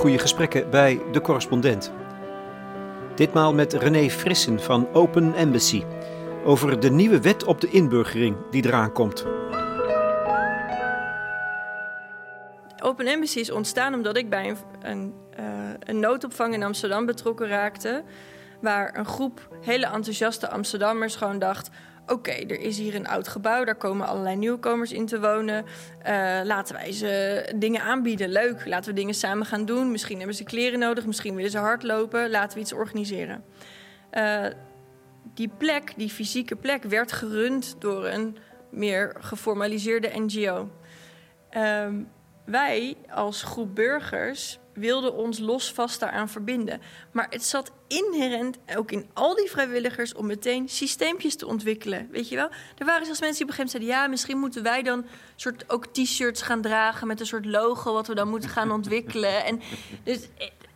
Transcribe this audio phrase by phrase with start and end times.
[0.00, 1.92] goede gesprekken bij De Correspondent.
[3.14, 5.84] Ditmaal met René Frissen van Open Embassy
[6.44, 9.26] over de nieuwe wet op de inburgering die eraan komt.
[12.82, 15.46] Open Embassy is ontstaan omdat ik bij een, een, uh,
[15.78, 18.04] een noodopvang in Amsterdam betrokken raakte.
[18.60, 21.70] Waar een groep hele enthousiaste Amsterdammers gewoon dacht:
[22.06, 25.64] oké, er is hier een oud gebouw, daar komen allerlei nieuwkomers in te wonen.
[25.64, 28.28] Uh, laten wij ze dingen aanbieden.
[28.28, 29.90] Leuk, laten we dingen samen gaan doen.
[29.90, 32.30] Misschien hebben ze kleren nodig, misschien willen ze hardlopen.
[32.30, 33.44] Laten we iets organiseren.
[34.12, 34.46] Uh,
[35.34, 38.36] die plek, die fysieke plek, werd gerund door een
[38.70, 40.70] meer geformaliseerde NGO.
[41.56, 41.86] Uh,
[42.50, 46.80] wij als groep burgers wilden ons losvast daaraan verbinden.
[47.12, 52.08] Maar het zat inherent ook in al die vrijwilligers om meteen systeempjes te ontwikkelen.
[52.10, 52.48] Weet je wel?
[52.78, 55.06] Er waren zelfs mensen die op een gegeven moment zeiden: ja, misschien moeten wij dan
[55.36, 59.44] soort ook t-shirts gaan dragen met een soort logo wat we dan moeten gaan ontwikkelen.
[59.44, 59.60] En
[60.04, 60.28] dus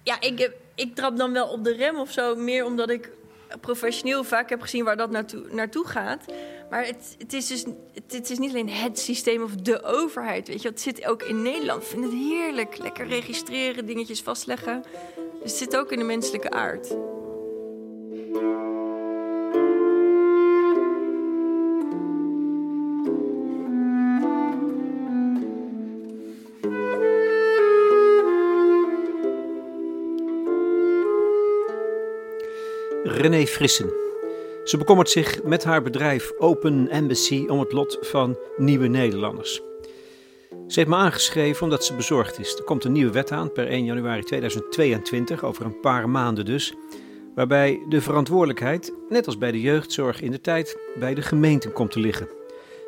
[0.02, 3.10] ja, ik, ik trap dan wel op de rem of zo, meer omdat ik
[3.60, 6.24] professioneel vaak heb gezien waar dat naartoe, naartoe gaat.
[6.70, 7.64] Maar het, het, is dus
[8.08, 10.48] het, is niet alleen het systeem of de overheid.
[10.48, 11.82] Weet je, het zit ook in Nederland.
[11.82, 12.78] Ik vind het heerlijk.
[12.78, 14.82] Lekker registreren, dingetjes vastleggen.
[15.14, 16.96] Dus het zit ook in de menselijke aard.
[33.14, 33.92] René Frissen.
[34.64, 39.62] Ze bekommert zich met haar bedrijf Open Embassy om het lot van nieuwe Nederlanders.
[40.50, 42.56] Ze heeft me aangeschreven omdat ze bezorgd is.
[42.56, 46.74] Er komt een nieuwe wet aan per 1 januari 2022, over een paar maanden dus,
[47.34, 51.90] waarbij de verantwoordelijkheid, net als bij de jeugdzorg in de tijd, bij de gemeenten komt
[51.90, 52.28] te liggen.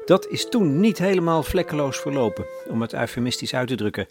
[0.04, 4.06] Dat is toen niet helemaal vlekkeloos verlopen, om het eufemistisch uit te drukken.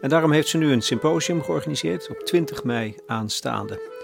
[0.00, 3.95] En daarom heeft ze nu een symposium georganiseerd op 20 mei aanstaande.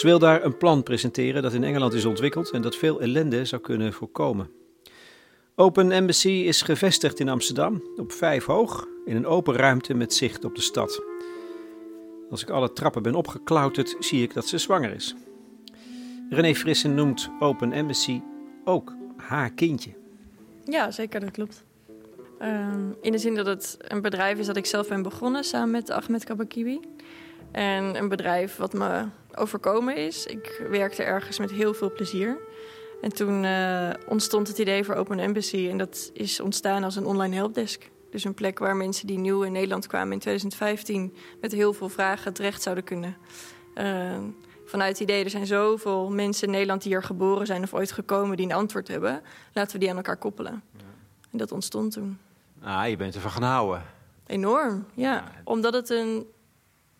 [0.00, 3.44] Ze wil daar een plan presenteren dat in Engeland is ontwikkeld en dat veel ellende
[3.44, 4.50] zou kunnen voorkomen.
[5.54, 10.44] Open Embassy is gevestigd in Amsterdam, op vijf hoog, in een open ruimte met zicht
[10.44, 11.02] op de stad.
[12.30, 15.14] Als ik alle trappen ben opgeklauterd, zie ik dat ze zwanger is.
[16.30, 18.20] René Frissen noemt Open Embassy
[18.64, 19.90] ook haar kindje.
[20.64, 21.64] Ja, zeker, dat klopt.
[22.38, 25.70] Ehm, in de zin dat het een bedrijf is dat ik zelf ben begonnen samen
[25.70, 26.80] met Ahmed Kabakiwi.
[27.52, 29.04] En een bedrijf wat me
[29.34, 30.26] overkomen is.
[30.26, 32.38] Ik werkte ergens met heel veel plezier.
[33.00, 35.68] En toen uh, ontstond het idee voor Open Embassy.
[35.68, 37.90] En dat is ontstaan als een online helpdesk.
[38.10, 41.88] Dus een plek waar mensen die nieuw in Nederland kwamen in 2015 met heel veel
[41.88, 43.16] vragen terecht zouden kunnen.
[43.74, 44.18] Uh,
[44.64, 47.92] vanuit het idee, er zijn zoveel mensen in Nederland die hier geboren zijn of ooit
[47.92, 49.22] gekomen die een antwoord hebben.
[49.52, 50.62] Laten we die aan elkaar koppelen.
[50.76, 50.84] Ja.
[51.30, 52.18] En dat ontstond toen.
[52.62, 53.82] Ah, je bent ervan gaan houden.
[54.26, 55.12] Enorm, ja.
[55.12, 55.32] ja.
[55.44, 56.26] Omdat het een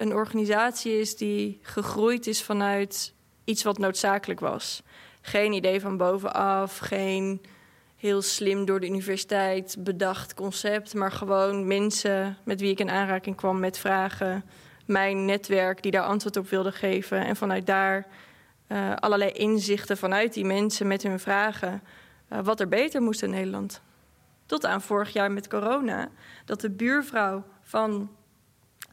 [0.00, 4.82] een organisatie is die gegroeid is vanuit iets wat noodzakelijk was.
[5.20, 7.40] Geen idee van bovenaf, geen
[7.96, 13.36] heel slim door de universiteit bedacht concept, maar gewoon mensen met wie ik in aanraking
[13.36, 14.44] kwam met vragen,
[14.86, 18.06] mijn netwerk die daar antwoord op wilde geven en vanuit daar
[18.68, 21.82] uh, allerlei inzichten vanuit die mensen met hun vragen
[22.32, 23.82] uh, wat er beter moest in Nederland.
[24.46, 26.08] Tot aan vorig jaar met corona,
[26.44, 28.10] dat de buurvrouw van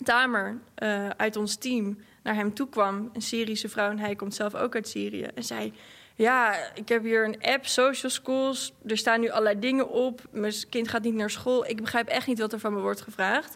[0.03, 3.09] Tamer uh, uit ons team naar hem toe kwam.
[3.13, 5.23] Een Syrische vrouw en hij komt zelf ook uit Syrië.
[5.23, 5.73] En zei:
[6.15, 8.73] Ja, ik heb hier een app, Social Schools.
[8.85, 10.21] Er staan nu allerlei dingen op.
[10.31, 11.65] Mijn kind gaat niet naar school.
[11.65, 13.55] Ik begrijp echt niet wat er van me wordt gevraagd.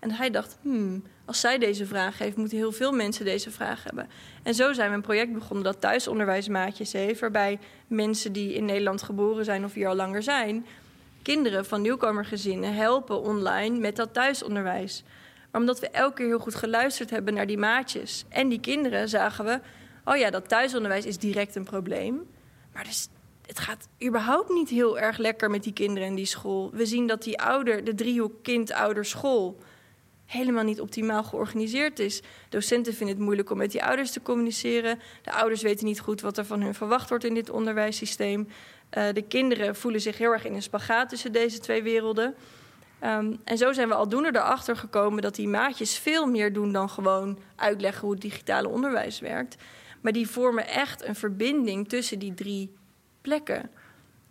[0.00, 3.84] En hij dacht: Hmm, als zij deze vraag heeft, moeten heel veel mensen deze vraag
[3.84, 4.08] hebben.
[4.42, 7.20] En zo zijn we een project begonnen dat thuisonderwijsmaatjes heeft.
[7.20, 10.66] Waarbij mensen die in Nederland geboren zijn of hier al langer zijn.
[11.22, 15.04] kinderen van nieuwkomergezinnen helpen online met dat thuisonderwijs.
[15.52, 19.08] Maar omdat we elke keer heel goed geluisterd hebben naar die maatjes en die kinderen,
[19.08, 19.60] zagen we:
[20.04, 22.26] oh ja, dat thuisonderwijs is direct een probleem.
[22.72, 23.08] Maar dus,
[23.46, 26.70] het gaat überhaupt niet heel erg lekker met die kinderen in die school.
[26.72, 29.58] We zien dat die ouder, de driehoek kind-ouder-school,
[30.26, 32.22] helemaal niet optimaal georganiseerd is.
[32.48, 34.98] Docenten vinden het moeilijk om met die ouders te communiceren.
[35.22, 38.48] De ouders weten niet goed wat er van hun verwacht wordt in dit onderwijssysteem.
[38.98, 42.34] Uh, de kinderen voelen zich heel erg in een spagaat tussen deze twee werelden.
[43.04, 46.88] Um, en zo zijn we aldoende erachter gekomen dat die maatjes veel meer doen dan
[46.88, 49.56] gewoon uitleggen hoe het digitale onderwijs werkt.
[50.00, 52.74] Maar die vormen echt een verbinding tussen die drie
[53.20, 53.70] plekken.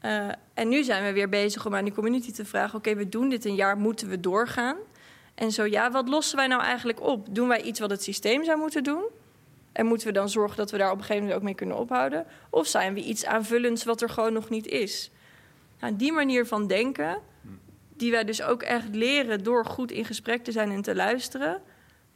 [0.06, 3.10] Uh, en nu zijn we weer bezig om aan die community te vragen: oké, we
[3.10, 4.78] doen dit een jaar, moeten we doorgaan?
[5.36, 7.28] En zo ja, wat lossen wij nou eigenlijk op?
[7.36, 9.04] Doen wij iets wat het systeem zou moeten doen?
[9.72, 11.78] En moeten we dan zorgen dat we daar op een gegeven moment ook mee kunnen
[11.78, 12.26] ophouden?
[12.50, 15.12] Of zijn we iets aanvullends wat er gewoon nog niet is?
[15.80, 17.18] Nou, die manier van denken
[18.02, 21.62] die wij dus ook echt leren door goed in gesprek te zijn en te luisteren.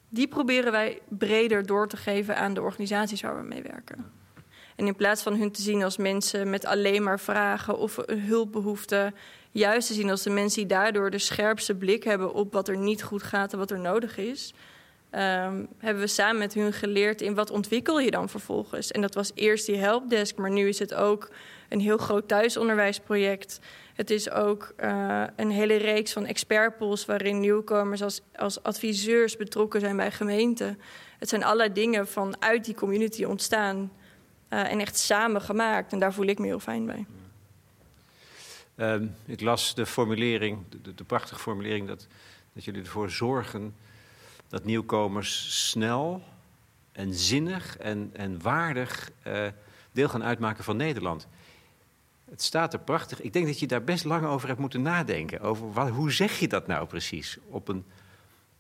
[0.10, 4.12] die proberen wij breder door te geven aan de organisaties waar we mee werken.
[4.76, 8.22] En in plaats van hun te zien als mensen met alleen maar vragen of een
[8.22, 9.14] hulpbehoefte,
[9.52, 12.78] juist te zien als de mensen die daardoor de scherpste blik hebben op wat er
[12.78, 14.54] niet goed gaat en wat er nodig is.
[15.16, 18.92] Um, hebben we samen met hun geleerd in wat ontwikkel je dan vervolgens.
[18.92, 21.30] En dat was eerst die helpdesk, maar nu is het ook
[21.70, 23.60] een heel groot thuisonderwijsproject.
[23.94, 29.80] Het is ook uh, een hele reeks van expertpools waarin nieuwkomers als, als adviseurs betrokken
[29.80, 30.80] zijn bij gemeenten.
[31.20, 33.92] Het zijn allerlei dingen vanuit die community ontstaan
[34.50, 35.94] uh, en echt samen gemaakt.
[35.94, 37.06] En daar voel ik me heel fijn bij.
[38.76, 42.08] Uh, ik las de formulering, de, de, prachtige formulering dat,
[42.54, 43.76] dat jullie ervoor zorgen
[44.50, 46.22] dat nieuwkomers snel
[46.92, 49.48] en zinnig en, en waardig uh,
[49.92, 51.28] deel gaan uitmaken van Nederland.
[52.30, 53.22] Het staat er prachtig.
[53.22, 55.40] Ik denk dat je daar best lang over hebt moeten nadenken.
[55.40, 57.38] Over wat, hoe zeg je dat nou precies?
[57.50, 57.86] Op, een,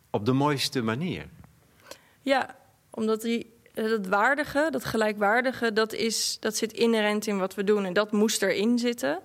[0.09, 1.27] op de mooiste manier.
[2.21, 2.55] Ja,
[2.89, 7.85] omdat die, dat waardige, dat gelijkwaardige, dat, is, dat zit inherent in wat we doen.
[7.85, 9.19] En dat moest erin zitten.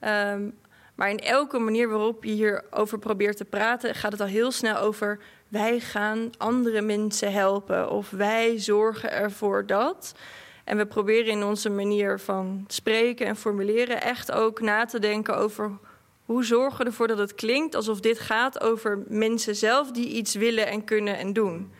[0.00, 0.58] Um,
[0.94, 4.76] maar in elke manier waarop je hierover probeert te praten, gaat het al heel snel
[4.76, 5.20] over
[5.50, 10.14] wij gaan andere mensen helpen of wij zorgen ervoor dat.
[10.64, 15.36] En we proberen in onze manier van spreken en formuleren echt ook na te denken
[15.36, 15.70] over
[16.24, 20.34] hoe zorgen we ervoor dat het klinkt alsof dit gaat over mensen zelf die iets
[20.34, 21.72] willen en kunnen en doen.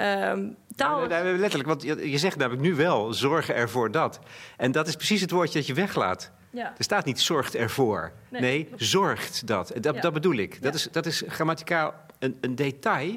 [0.00, 1.06] Um, taal...
[1.06, 4.20] Nou, letterlijk, want je zegt namelijk nu wel zorgen ervoor dat.
[4.56, 6.32] En dat is precies het woordje dat je weglaat.
[6.50, 6.74] Ja.
[6.76, 8.12] Er staat niet zorgt ervoor.
[8.28, 9.72] Nee, nee zorgt dat.
[9.80, 10.00] Dat, ja.
[10.00, 10.62] dat bedoel ik.
[10.62, 13.10] Dat, is, dat is grammaticaal een, detail,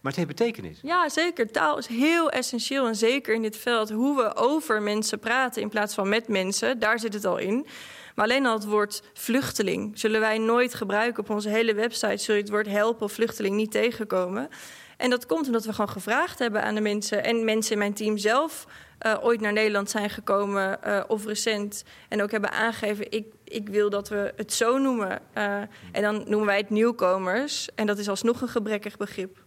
[0.00, 0.78] maar het heeft betekenis.
[0.82, 1.50] Ja, zeker.
[1.50, 2.86] Taal is heel essentieel.
[2.86, 6.78] En zeker in dit veld, hoe we over mensen praten in plaats van met mensen,
[6.78, 7.66] daar zit het al in.
[8.14, 12.16] Maar alleen al het woord vluchteling zullen wij nooit gebruiken op onze hele website.
[12.16, 14.48] Zul je het woord helpen of vluchteling niet tegenkomen.
[14.96, 17.94] En dat komt omdat we gewoon gevraagd hebben aan de mensen en mensen in mijn
[17.94, 18.66] team zelf
[19.06, 23.68] uh, ooit naar Nederland zijn gekomen uh, of recent en ook hebben aangegeven: ik, ik
[23.68, 25.20] wil dat we het zo noemen.
[25.36, 25.56] Uh,
[25.92, 27.68] en dan noemen wij het nieuwkomers.
[27.74, 29.44] En dat is alsnog een gebrekkig begrip.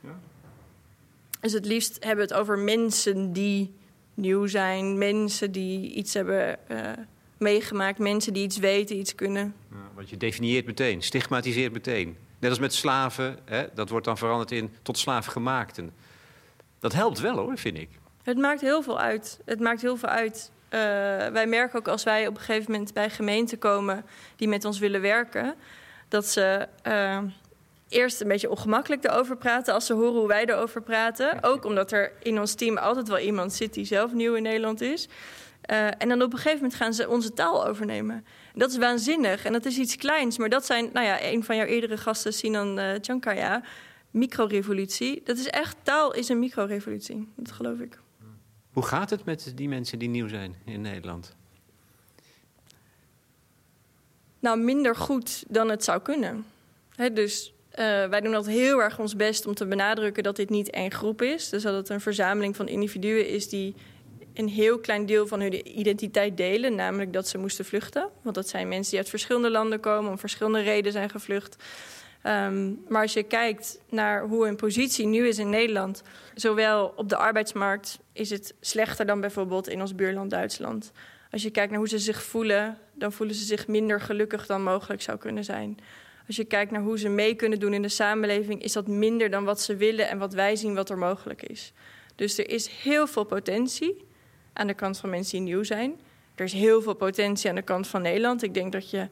[0.00, 0.18] Ja.
[1.40, 3.74] Dus het liefst hebben we het over mensen die
[4.14, 6.58] nieuw zijn, mensen die iets hebben
[7.38, 9.54] meegemaakt, mensen die iets weten, iets kunnen.
[9.70, 12.16] Ja, want je definieert meteen, stigmatiseert meteen.
[12.38, 15.92] Net als met slaven, hè, dat wordt dan veranderd in tot slaafgemaakten.
[16.78, 17.88] Dat helpt wel hoor, vind ik.
[18.22, 19.40] Het maakt heel veel uit.
[19.44, 20.50] Het maakt heel veel uit.
[20.74, 20.80] Uh,
[21.26, 24.04] wij merken ook als wij op een gegeven moment bij gemeenten komen
[24.36, 25.54] die met ons willen werken,
[26.08, 27.18] dat ze uh,
[27.88, 31.42] eerst een beetje ongemakkelijk erover praten als ze horen hoe wij erover praten.
[31.42, 34.80] Ook omdat er in ons team altijd wel iemand zit die zelf nieuw in Nederland
[34.80, 35.08] is.
[35.70, 38.26] Uh, en dan op een gegeven moment gaan ze onze taal overnemen.
[38.54, 40.38] Dat is waanzinnig en dat is iets kleins.
[40.38, 43.62] Maar dat zijn, nou ja, een van jouw eerdere gasten, Sinan uh, Chankaya,
[44.10, 45.22] microrevolutie.
[45.24, 47.28] Dat is echt, taal is een microrevolutie.
[47.36, 47.98] Dat geloof ik.
[48.74, 51.36] Hoe gaat het met die mensen die nieuw zijn in Nederland?
[54.40, 56.46] Nou, minder goed dan het zou kunnen.
[57.12, 57.76] Dus uh,
[58.06, 61.22] wij doen altijd heel erg ons best om te benadrukken dat dit niet één groep
[61.22, 61.48] is.
[61.48, 63.74] Dus dat het een verzameling van individuen is die
[64.34, 68.08] een heel klein deel van hun identiteit delen, namelijk dat ze moesten vluchten.
[68.22, 71.56] Want dat zijn mensen die uit verschillende landen komen, om verschillende redenen zijn gevlucht.
[72.26, 76.02] Um, maar als je kijkt naar hoe hun positie nu is in Nederland,
[76.34, 80.92] zowel op de arbeidsmarkt is het slechter dan bijvoorbeeld in ons buurland Duitsland.
[81.30, 84.62] Als je kijkt naar hoe ze zich voelen, dan voelen ze zich minder gelukkig dan
[84.62, 85.78] mogelijk zou kunnen zijn.
[86.26, 89.30] Als je kijkt naar hoe ze mee kunnen doen in de samenleving, is dat minder
[89.30, 91.72] dan wat ze willen en wat wij zien wat er mogelijk is.
[92.14, 94.04] Dus er is heel veel potentie
[94.52, 96.00] aan de kant van mensen die nieuw zijn.
[96.34, 98.42] Er is heel veel potentie aan de kant van Nederland.
[98.42, 99.08] Ik denk dat je,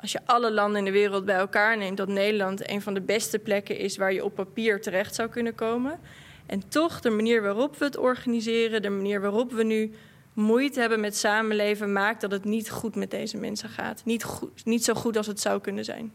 [0.00, 3.00] als je alle landen in de wereld bij elkaar neemt, dat Nederland een van de
[3.00, 6.00] beste plekken is waar je op papier terecht zou kunnen komen.
[6.46, 9.94] En toch, de manier waarop we het organiseren, de manier waarop we nu
[10.32, 14.04] moeite hebben met samenleven, maakt dat het niet goed met deze mensen gaat.
[14.04, 16.12] Niet, goed, niet zo goed als het zou kunnen zijn.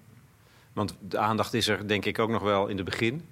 [0.74, 3.28] Want de aandacht is er, denk ik, ook nog wel in het begin.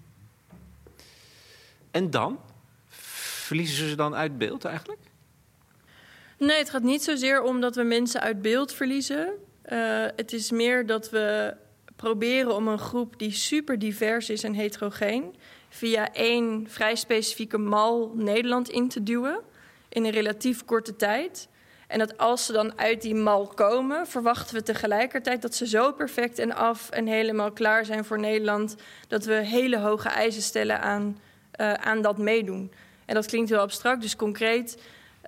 [1.91, 2.39] En dan?
[2.87, 5.01] Verliezen ze ze dan uit beeld eigenlijk?
[6.37, 9.33] Nee, het gaat niet zozeer om dat we mensen uit beeld verliezen.
[9.71, 11.55] Uh, het is meer dat we
[11.95, 15.35] proberen om een groep die super divers is en heterogeen...
[15.69, 19.39] via één vrij specifieke mal Nederland in te duwen...
[19.89, 21.49] in een relatief korte tijd...
[21.91, 25.91] En dat als ze dan uit die mal komen, verwachten we tegelijkertijd dat ze zo
[25.91, 28.75] perfect en af en helemaal klaar zijn voor Nederland.
[29.07, 31.19] Dat we hele hoge eisen stellen aan,
[31.61, 32.71] uh, aan dat meedoen.
[33.05, 34.77] En dat klinkt heel abstract, dus concreet.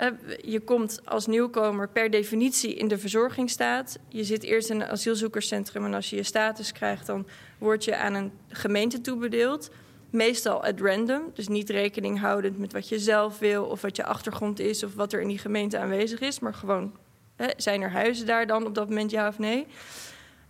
[0.02, 0.08] Uh,
[0.42, 4.00] je komt als nieuwkomer per definitie in de verzorgingsstaat.
[4.08, 7.98] Je zit eerst in een asielzoekerscentrum en als je je status krijgt, dan word je
[7.98, 9.70] aan een gemeente toebedeeld.
[10.10, 14.04] Meestal at random, dus niet rekening houdend met wat je zelf wil of wat je
[14.04, 16.96] achtergrond is of wat er in die gemeente aanwezig is, maar gewoon
[17.36, 19.68] hè, zijn er huizen daar dan op dat moment ja of nee.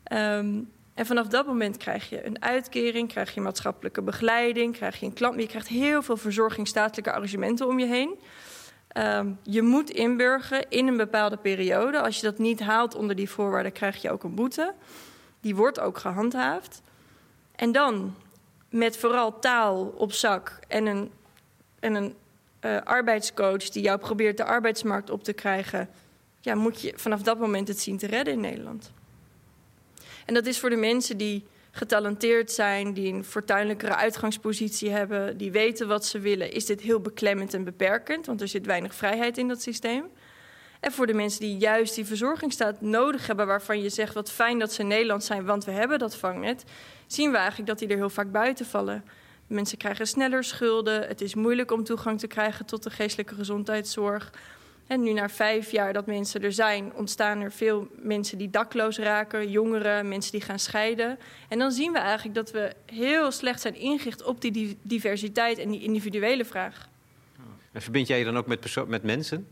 [0.04, 0.60] Ehm,
[0.94, 5.14] en vanaf dat moment krijg je een uitkering, krijg je maatschappelijke begeleiding, krijg je een
[5.14, 5.40] klant.
[5.40, 8.20] Je krijgt heel veel verzorgingsstatelijke arrangementen om je heen.
[8.94, 12.02] Ehm, je moet inburgen in een bepaalde periode.
[12.02, 14.74] Als je dat niet haalt onder die voorwaarden, krijg je ook een boete.
[15.42, 16.82] Die wordt ook gehandhaafd.
[17.56, 18.16] En dan
[18.70, 21.12] met vooral taal op zak en een,
[21.80, 22.16] en een
[22.62, 25.90] uh, arbeidscoach die jou probeert de arbeidsmarkt op te krijgen,
[26.42, 28.92] ja, moet je vanaf dat moment het zien te redden in Nederland.
[30.26, 35.52] En dat is voor de mensen die getalenteerd zijn, die een fortuinlijkere uitgangspositie hebben, die
[35.52, 39.38] weten wat ze willen, is dit heel beklemmend en beperkend, want er zit weinig vrijheid
[39.38, 40.06] in dat systeem.
[40.80, 44.60] En voor de mensen die juist die verzorgingsstaat nodig hebben, waarvan je zegt wat fijn
[44.60, 46.64] dat ze in Nederland zijn, want we hebben dat vangnet,
[47.08, 49.06] zien we eigenlijk dat die er heel vaak buiten vallen.
[49.48, 54.32] Mensen krijgen sneller schulden, het is moeilijk om toegang te krijgen tot de geestelijke gezondheidszorg.
[54.88, 58.98] En nu na vijf jaar dat mensen er zijn, ontstaan er veel mensen die dakloos
[58.98, 61.20] raken, jongeren, mensen die gaan scheiden.
[61.50, 65.70] En dan zien we eigenlijk dat we heel slecht zijn ingericht op die diversiteit en
[65.70, 66.90] die individuele vraag.
[67.72, 69.48] En verbind jij je dan ook met, met mensen?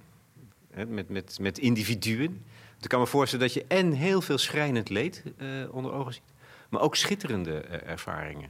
[0.87, 2.45] met, met, met individuen?
[2.81, 6.23] ik kan me voorstellen dat je en heel veel schrijnend leed uh, onder ogen ziet,
[6.69, 8.49] maar ook schitterende uh, ervaringen.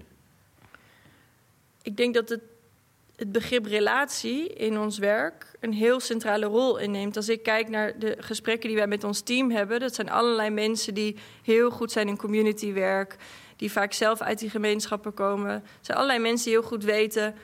[1.81, 2.41] Ik denk dat het
[3.21, 7.15] het begrip relatie in ons werk een heel centrale rol inneemt.
[7.15, 10.49] Als ik kijk naar de gesprekken die wij met ons team hebben, dat zijn allerlei
[10.49, 13.15] mensen die heel goed zijn in communitywerk,
[13.55, 15.51] die vaak zelf uit die gemeenschappen komen.
[15.51, 17.35] Het zijn allerlei mensen die heel goed weten.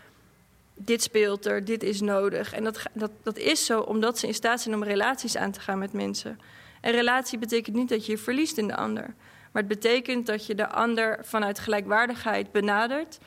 [0.74, 2.54] Dit speelt er, dit is nodig.
[2.54, 5.60] En dat, dat, dat is zo omdat ze in staat zijn om relaties aan te
[5.60, 6.40] gaan met mensen.
[6.82, 9.14] En relatie betekent niet dat je je verliest in de ander.
[9.52, 13.18] Maar het betekent dat je de ander vanuit gelijkwaardigheid benadert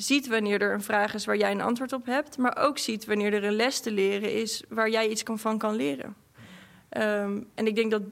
[0.00, 3.04] ziet wanneer er een vraag is waar jij een antwoord op hebt, maar ook ziet
[3.04, 6.16] wanneer er een les te leren is waar jij iets van kan leren.
[6.96, 8.02] Um, en ik denk dat,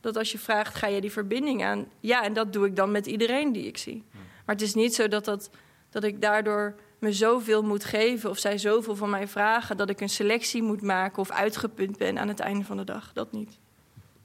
[0.00, 1.86] dat als je vraagt, ga je die verbinding aan?
[2.00, 4.04] Ja, en dat doe ik dan met iedereen die ik zie.
[4.44, 5.50] Maar het is niet zo dat, dat,
[5.90, 10.00] dat ik daardoor me zoveel moet geven of zij zoveel van mij vragen dat ik
[10.00, 13.12] een selectie moet maken of uitgeput ben aan het einde van de dag.
[13.12, 13.58] Dat niet.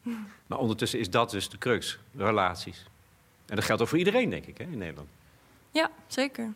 [0.47, 2.85] Maar ondertussen is dat dus de crux, relaties.
[3.45, 5.07] En dat geldt ook voor iedereen, denk ik, hè, in Nederland.
[5.71, 6.53] Ja, zeker.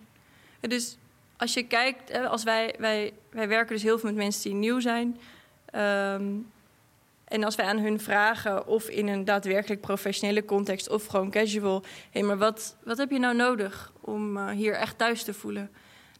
[0.60, 0.98] Dus
[1.38, 4.80] als je kijkt, als wij, wij, wij werken dus heel veel met mensen die nieuw
[4.80, 5.20] zijn.
[5.76, 6.52] Um,
[7.30, 11.82] en als wij aan hun vragen, of in een daadwerkelijk professionele context of gewoon casual,
[11.82, 15.34] hé, hey, maar wat, wat heb je nou nodig om uh, hier echt thuis te
[15.34, 15.72] voelen?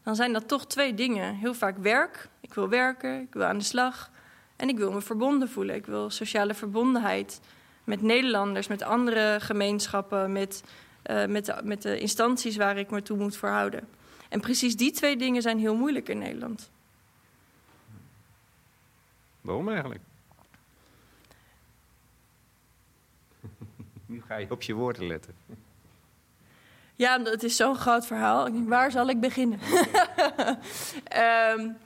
[0.02, 1.34] Dan zijn dat toch twee dingen.
[1.34, 2.28] Heel vaak werk.
[2.40, 4.10] Ik wil werken, ik wil aan de slag.
[4.56, 5.74] En ik wil me verbonden voelen.
[5.74, 7.40] Ik wil sociale verbondenheid
[7.84, 10.62] met Nederlanders, met andere gemeenschappen, met,
[11.10, 13.88] uh, met, de, met de instanties waar ik me toe moet verhouden.
[14.30, 16.70] En precies die twee dingen zijn heel moeilijk in Nederland.
[19.40, 20.00] Waarom eigenlijk?
[24.06, 25.34] nu ga je op je woorden letten.
[26.96, 28.46] Ja, het is zo'n groot verhaal.
[28.46, 29.58] Ik denk, waar zal ik beginnen?
[31.56, 31.58] um,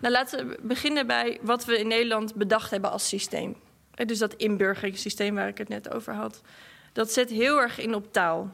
[0.00, 3.56] nou, laten we beginnen bij wat we in Nederland bedacht hebben als systeem.
[3.94, 6.42] Dus dat inburgeringssysteem waar ik het net over had.
[6.92, 8.50] Dat zet heel erg in op taal.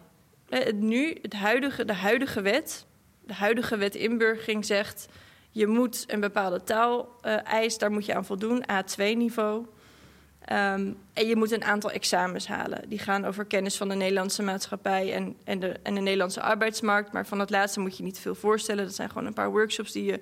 [0.58, 2.87] Het nu, het huidige, de huidige wet,
[3.26, 5.08] de huidige wet inburgering zegt...
[5.50, 9.56] je moet een bepaalde taal uh, eis, daar moet je aan voldoen, A2-niveau.
[9.56, 12.88] Um, ehm, en je moet een aantal examens halen.
[12.88, 17.12] Die gaan over kennis van de Nederlandse maatschappij en, en, de, en de Nederlandse arbeidsmarkt.
[17.12, 18.84] Maar van het laatste moet je niet veel voorstellen.
[18.84, 20.20] Dat zijn gewoon een paar workshops die je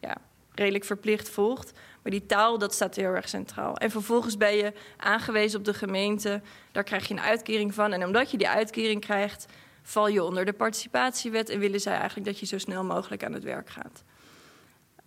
[0.00, 0.16] ja,
[0.54, 1.72] redelijk verplicht volgt.
[2.02, 3.76] Maar die taal, dat staat heel erg centraal.
[3.76, 6.40] En vervolgens ben je aangewezen op de gemeente.
[6.72, 7.92] Daar krijg je een uitkering van.
[7.92, 9.46] En omdat je die uitkering krijgt,
[9.82, 13.32] val je onder de participatiewet en willen zij eigenlijk dat je zo snel mogelijk aan
[13.32, 14.04] het werk gaat.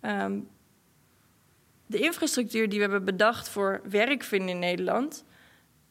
[0.02, 0.48] Um,
[1.86, 5.24] de infrastructuur die we hebben bedacht voor werk vinden in Nederland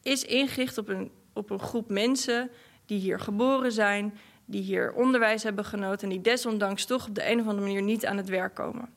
[0.01, 2.50] is ingericht op een, op een groep mensen
[2.86, 7.30] die hier geboren zijn, die hier onderwijs hebben genoten en die desondanks toch op de
[7.30, 8.89] een of andere manier niet aan het werk komen.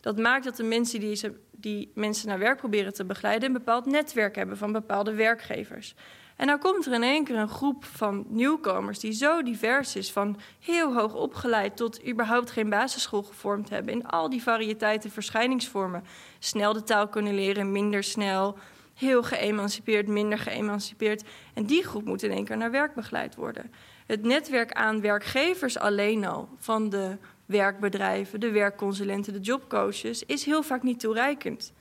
[0.00, 3.54] Dat maakt dat de mensen die, ze, die mensen naar werk proberen te begeleiden een
[3.54, 5.94] bepaald netwerk hebben van bepaalde werkgevers.
[6.38, 10.12] En dan komt er in één keer een groep van nieuwkomers die zo divers is,
[10.12, 16.04] van heel hoog opgeleid tot überhaupt geen basisschool gevormd hebben, in al die variëteiten verschijningsvormen.
[16.38, 18.58] Snel de taal kunnen leren, minder snel,
[18.94, 21.22] heel geëmancipeerd, minder geëmancipeerd.
[21.54, 23.72] En die groep moet in één keer naar werk begeleid worden.
[24.06, 27.16] Het netwerk aan werkgevers alleen al, van de
[27.46, 31.72] werkbedrijven, de werkconsulenten, de jobcoaches, is heel vaak niet toereikend.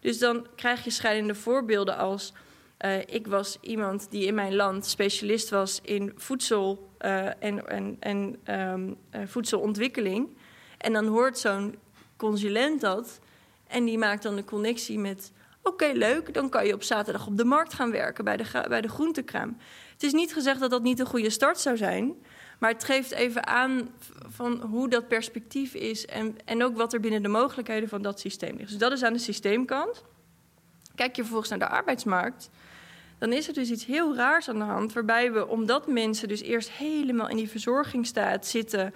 [0.00, 2.32] Dus dan krijg je schrijnende voorbeelden als
[2.84, 7.96] uh, ik was iemand die in mijn land specialist was in voedsel, uh, en, en,
[8.00, 8.36] en
[8.72, 10.36] um, voedselontwikkeling.
[10.78, 11.78] En dan hoort zo'n
[12.16, 13.18] consulent dat.
[13.66, 15.32] En die maakt dan de connectie met...
[15.62, 18.80] Oké, leuk, dan kan je op zaterdag op de markt gaan werken bij de, bij
[18.80, 19.56] de groentekraam.
[19.92, 22.16] Het is niet gezegd dat dat niet een goede start zou zijn...
[22.58, 23.90] Maar het geeft even aan
[24.28, 28.20] van hoe dat perspectief is en, en ook wat er binnen de mogelijkheden van dat
[28.20, 28.68] systeem ligt.
[28.68, 30.04] Dus dat is aan de systeemkant.
[30.94, 32.50] Kijk je vervolgens naar de arbeidsmarkt,
[33.18, 36.42] dan is er dus iets heel raars aan de hand, waarbij we, omdat mensen dus
[36.42, 38.94] eerst helemaal in die verzorgingsstaat zitten,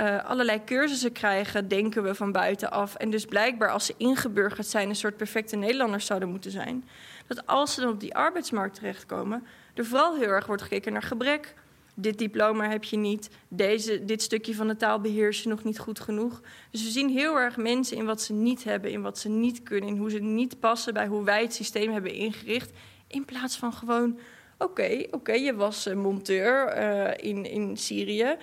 [0.00, 2.94] uh, allerlei cursussen krijgen, denken we van buitenaf.
[2.94, 6.88] En dus blijkbaar als ze ingeburgerd zijn, een soort perfecte Nederlanders zouden moeten zijn.
[7.26, 11.02] Dat als ze dan op die arbeidsmarkt terechtkomen, er vooral heel erg wordt gekeken naar
[11.02, 11.54] gebrek,
[11.98, 15.78] dit diploma heb je niet, deze, dit stukje van de taal beheers je nog niet
[15.78, 16.40] goed genoeg.
[16.70, 19.62] Dus we zien heel erg mensen in wat ze niet hebben, in wat ze niet
[19.62, 22.70] kunnen, in hoe ze niet passen bij hoe wij het systeem hebben ingericht.
[23.06, 24.18] In plaats van gewoon,
[24.58, 28.36] oké, oké, je was monteur uh, in, in Syrië.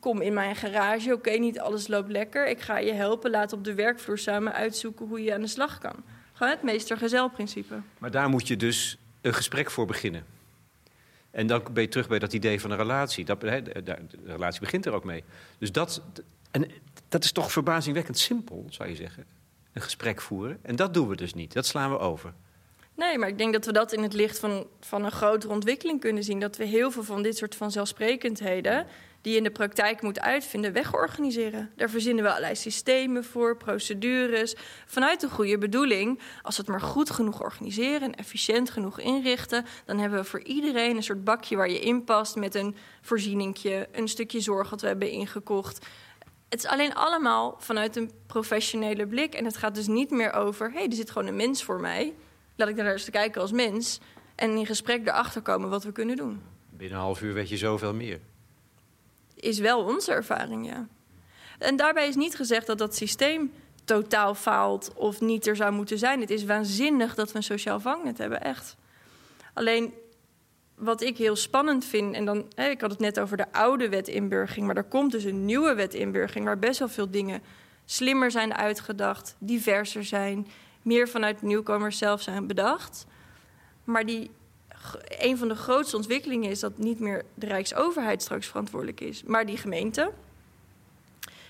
[0.00, 2.48] Kom in mijn garage, oké, niet alles loopt lekker.
[2.48, 5.78] Ik ga je helpen, laat op de werkvloer samen uitzoeken hoe je aan de slag
[5.78, 5.94] kan.
[6.32, 7.80] Gewoon het meester-gezel-principe.
[7.98, 10.37] Maar daar moet je dus een gesprek voor beginnen.
[11.38, 13.24] En dan ben je terug bij dat idee van een relatie.
[13.24, 15.24] Dat, de, relatie begint er ook mee.
[15.58, 16.02] Dus dat,
[16.50, 16.70] en
[17.08, 19.26] dat is toch verbazingwekkend simpel, zou je zeggen.
[19.72, 20.58] Een gesprek voeren.
[20.62, 21.52] En dat doen we dus niet.
[21.52, 22.32] Dat slaan we over.
[22.94, 26.00] Nee, maar ik denk dat we dat in het licht van, van een grotere ontwikkeling
[26.00, 26.40] kunnen zien.
[26.40, 28.86] Dat we heel veel van dit soort vanzelfsprekendheden
[29.20, 31.70] die je in de praktijk moet uitvinden, wegorganiseren.
[31.76, 34.54] Daar verzinnen we allerlei systemen voor, procedures.
[34.86, 39.64] Vanuit de goede bedoeling, als we het maar goed genoeg organiseren en efficiënt genoeg inrichten,
[39.84, 43.88] dan hebben we voor iedereen een soort bakje waar je in past met een voorzieningje,
[43.92, 45.86] een stukje zorg dat we hebben ingekocht.
[46.48, 49.34] Het is alleen allemaal vanuit een professionele blik.
[49.34, 51.80] En het gaat dus niet meer over: hé, hey, er zit gewoon een mens voor
[51.80, 52.14] mij.
[52.56, 54.00] Laat ik daar eens kijken als mens.
[54.34, 56.42] En in gesprek erachter komen wat we kunnen doen.
[56.70, 58.20] Binnen een half uur weet je zoveel meer
[59.40, 60.86] is wel onze ervaring, ja.
[61.58, 63.52] En daarbij is niet gezegd dat dat systeem
[63.84, 66.20] totaal faalt of niet er zou moeten zijn.
[66.20, 68.76] Het is waanzinnig dat we een sociaal vangnet hebben, echt.
[69.54, 69.94] Alleen
[70.74, 74.08] wat ik heel spannend vind, en dan, ik had het net over de oude wet
[74.08, 77.42] inburging, maar er komt dus een nieuwe wet inburging waar best wel veel dingen
[77.84, 80.46] slimmer zijn uitgedacht, diverser zijn,
[80.82, 83.06] meer vanuit nieuwkomers zelf zijn bedacht.
[83.84, 84.30] Maar die
[85.08, 89.46] een van de grootste ontwikkelingen is dat niet meer de Rijksoverheid straks verantwoordelijk is, maar
[89.46, 90.12] die gemeente.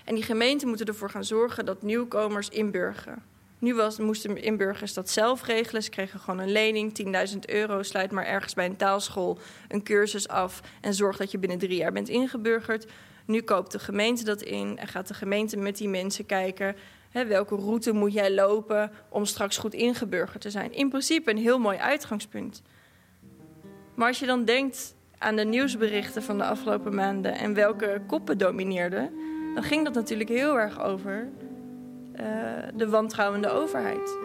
[0.04, 3.22] En die gemeenten moeten ervoor gaan zorgen dat nieuwkomers inburgeren.
[3.58, 5.82] Nu was, moesten inburgers dat zelf regelen.
[5.82, 6.92] Ze kregen gewoon een lening,
[7.32, 7.82] 10.000 euro.
[7.82, 9.38] Sluit maar ergens bij een taalschool
[9.68, 12.86] een cursus af en zorg dat je binnen drie jaar bent ingeburgerd.
[13.24, 16.76] Nu koopt de gemeente dat in en gaat de gemeente met die mensen kijken.
[17.10, 20.72] Hè, welke route moet jij lopen om straks goed ingeburgerd te zijn?
[20.72, 22.62] In principe een heel mooi uitgangspunt.
[23.98, 28.38] Maar als je dan denkt aan de nieuwsberichten van de afgelopen maanden en welke koppen
[28.38, 29.10] domineerden,
[29.54, 31.28] dan ging dat natuurlijk heel erg over
[32.20, 32.22] uh,
[32.74, 34.18] de wantrouwende overheid.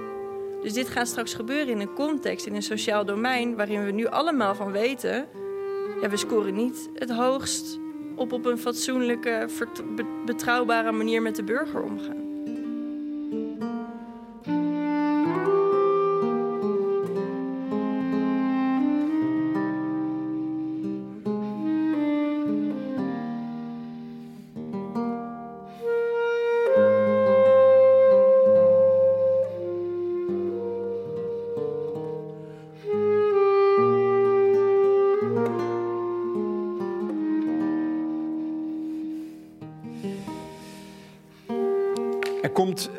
[0.62, 4.05] Dus dit gaat straks gebeuren in een context, in een sociaal domein, waarin we nu
[4.05, 5.25] allemaal van weten:
[6.01, 7.79] ja, we scoren niet het hoogst
[8.15, 9.47] op op een fatsoenlijke,
[10.25, 12.22] betrouwbare manier met de burger omgaan.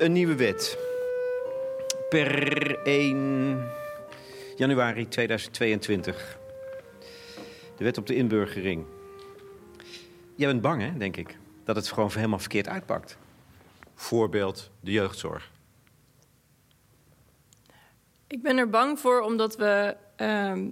[0.05, 0.79] Een nieuwe wet.
[2.09, 3.69] Per 1
[4.57, 6.39] januari 2022.
[7.77, 8.85] De wet op de inburgering.
[10.35, 13.19] Jij bent bang, hè, denk ik, dat het gewoon helemaal verkeerd uitpakt.
[13.95, 15.51] Voorbeeld de jeugdzorg.
[18.27, 20.69] Ik ben er bang voor omdat we ehm,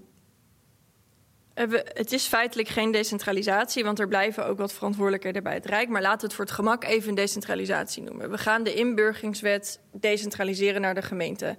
[1.54, 5.88] het is feitelijk geen decentralisatie, want er blijven ook wat verantwoordelijkheden bij het Rijk.
[5.88, 8.30] Maar laten we het voor het gemak even een decentralisatie noemen.
[8.30, 11.56] We gaan de inburgingswet decentraliseren naar de gemeente.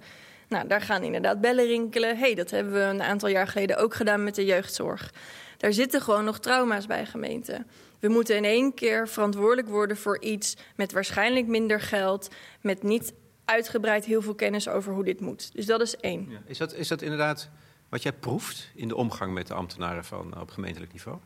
[0.48, 2.18] Nou, daar gaan inderdaad bellen rinkelen.
[2.18, 5.12] hey, dat hebben we een aantal jaar geleden ook gedaan met de jeugdzorg.
[5.56, 7.66] Daar zitten gewoon nog trauma's bij gemeenten.
[8.00, 12.28] We moeten in één keer verantwoordelijk worden voor iets met waarschijnlijk minder geld,
[12.60, 13.12] met niet
[13.44, 15.54] uitgebreid heel veel kennis over hoe dit moet.
[15.54, 16.26] Dus dat is één.
[16.30, 17.50] Ja, is, dat, is dat inderdaad
[17.94, 21.18] wat jij proeft in de omgang met de ambtenaren van, op gemeentelijk niveau?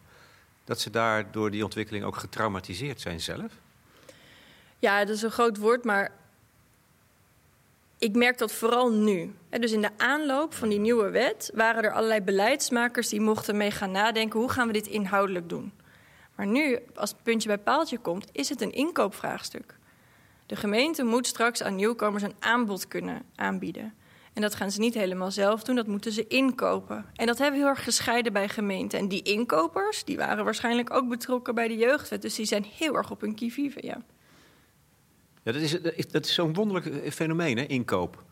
[0.65, 3.53] Dat ze daar door die ontwikkeling ook getraumatiseerd zijn zelf?
[4.79, 6.13] Ja, dat is een groot woord, maar
[7.99, 9.35] ik merk dat vooral nu.
[9.51, 13.71] Dus in de aanloop van die nieuwe wet waren er allerlei beleidsmakers die mochten mee
[13.71, 15.73] gaan nadenken: hoe gaan we dit inhoudelijk doen?
[16.35, 19.75] Maar nu, als het puntje bij paaltje komt, is het een inkoopvraagstuk.
[20.47, 23.95] De gemeente moet straks aan nieuwkomers een aanbod kunnen aanbieden.
[24.39, 27.05] En dat gaan ze niet helemaal zelf doen, dat moeten ze inkopen.
[27.15, 28.99] En dat hebben we heel erg gescheiden bij gemeenten.
[28.99, 32.23] En die inkopers, die waren waarschijnlijk ook betrokken bij de jeugdwet.
[32.23, 34.03] Dus die zijn heel erg op hun kivive, ja.
[35.43, 38.25] Ja, dat is, dat is zo'n wonderlijk fenomeen, hè, inkoop.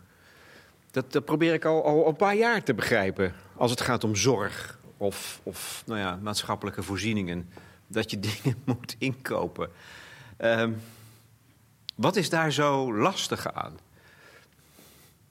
[0.90, 3.34] Dat, dat probeer ik al, al een paar jaar te begrijpen.
[3.56, 7.48] Als het gaat om zorg of, of nou ja, maatschappelijke voorzieningen.
[7.86, 9.70] Dat je dingen moet inkopen.
[10.38, 10.76] Um,
[11.94, 13.85] wat is daar zo lastig aan?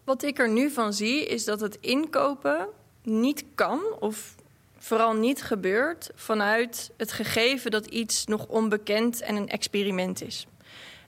[0.06, 2.68] Wat ik er nu van zie, is dat het inkopen
[3.04, 4.36] niet kan of
[4.78, 10.48] vooral niet gebeurt vanuit het gegeven dat iets nog onbekend en een experiment is.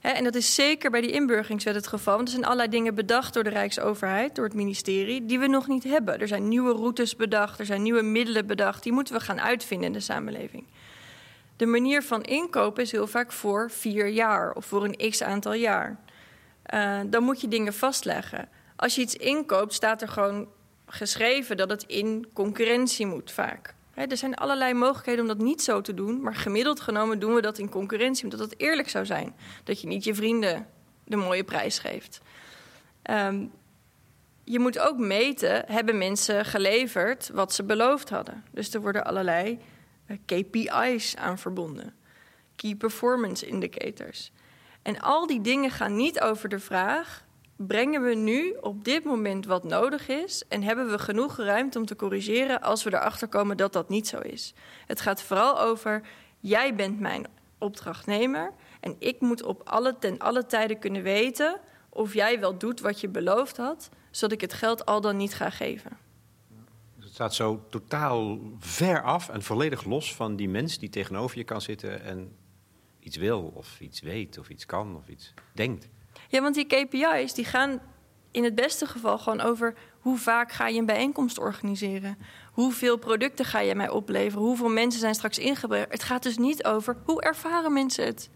[0.00, 2.14] en dat is zeker bij die inburgeringswet het geval.
[2.14, 5.66] Want er zijn allerlei dingen bedacht door de Rijksoverheid, door het ministerie, die we nog
[5.66, 6.20] niet hebben.
[6.20, 8.82] Er zijn nieuwe routes bedacht, er zijn nieuwe middelen bedacht.
[8.82, 10.64] Die moeten we gaan uitvinden in de samenleving.
[11.56, 15.54] De manier van inkopen is heel vaak voor vier jaar of voor een x aantal
[15.54, 15.96] jaar.
[16.74, 18.48] Uh, dan moet je dingen vastleggen.
[18.78, 20.48] Als je iets inkoopt, staat er gewoon
[20.86, 23.74] geschreven dat het in concurrentie moet vaak.
[23.94, 27.40] er zijn allerlei mogelijkheden om dat niet zo te doen, maar gemiddeld genomen doen we
[27.40, 29.36] dat in concurrentie, omdat het eerlijk zou zijn.
[29.64, 30.66] Dat je niet je vrienden
[31.04, 32.20] de mooie prijs geeft.
[33.10, 33.52] Um,
[34.44, 38.44] je moet ook meten, hebben mensen geleverd wat ze beloofd hadden?
[38.50, 39.58] Dus er worden allerlei
[40.06, 41.94] eh, KPI's aan verbonden.
[42.56, 44.32] Key Performance Indicators.
[44.82, 47.26] En al die dingen gaan niet over de vraag:
[47.58, 51.86] brengen we nu op dit moment wat nodig is en hebben we genoeg ruimte om
[51.86, 54.54] te corrigeren als we erachter komen dat dat niet zo is?
[54.86, 56.02] Het gaat vooral over:
[56.40, 57.26] jij bent mijn
[57.58, 62.80] opdrachtnemer en ik moet op alle, ten alle tijden kunnen weten of jij wel doet
[62.80, 66.06] wat je beloofd had, zodat ik het geld al dan niet ga geven
[67.18, 71.60] staat zo totaal ver af en volledig los van die mens die tegenover je kan
[71.60, 72.36] zitten en
[72.98, 75.88] iets wil of iets weet of iets kan of iets denkt.
[76.28, 77.80] Ja, want die KPI's die gaan
[78.30, 82.18] in het beste geval gewoon over hoe vaak ga je een bijeenkomst organiseren?
[82.52, 84.46] Hoeveel producten ga je mij opleveren?
[84.46, 85.90] Hoeveel mensen zijn straks ingebracht?
[85.90, 88.30] Het gaat dus niet over hoe ervaren mensen het.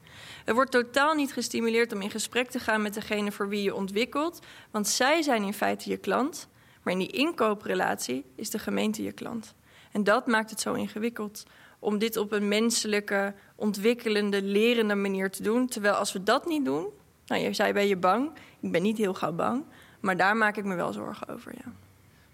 [0.45, 3.75] Er wordt totaal niet gestimuleerd om in gesprek te gaan met degene voor wie je
[3.75, 4.41] ontwikkelt,
[4.71, 6.49] want zij zijn in feite je klant.
[6.83, 9.55] Maar in die inkooprelatie is de gemeente je klant.
[9.93, 11.45] En dat maakt het zo ingewikkeld
[11.79, 15.67] om dit op een menselijke, ontwikkelende, lerende manier te doen.
[15.67, 16.87] Terwijl als we dat niet doen,
[17.27, 18.31] nou, je zei ben je bang.
[18.61, 19.65] Ik ben niet heel gauw bang,
[20.01, 21.73] maar daar maak ik me wel zorgen over, ja.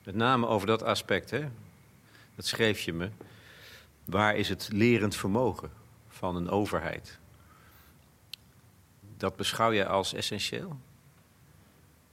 [0.05, 1.49] Met name over dat aspect, hè?
[2.35, 3.11] Dat schreef je me.
[4.05, 5.71] Waar is het lerend vermogen
[6.09, 7.19] van een overheid?
[9.17, 10.77] Dat beschouw je als essentieel?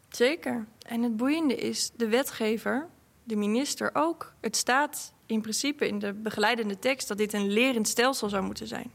[0.09, 0.65] Zeker.
[0.79, 2.87] En het boeiende is, de wetgever,
[3.23, 4.33] de minister ook.
[4.39, 8.67] Het staat in principe in de begeleidende tekst dat dit een lerend stelsel zou moeten
[8.67, 8.91] zijn.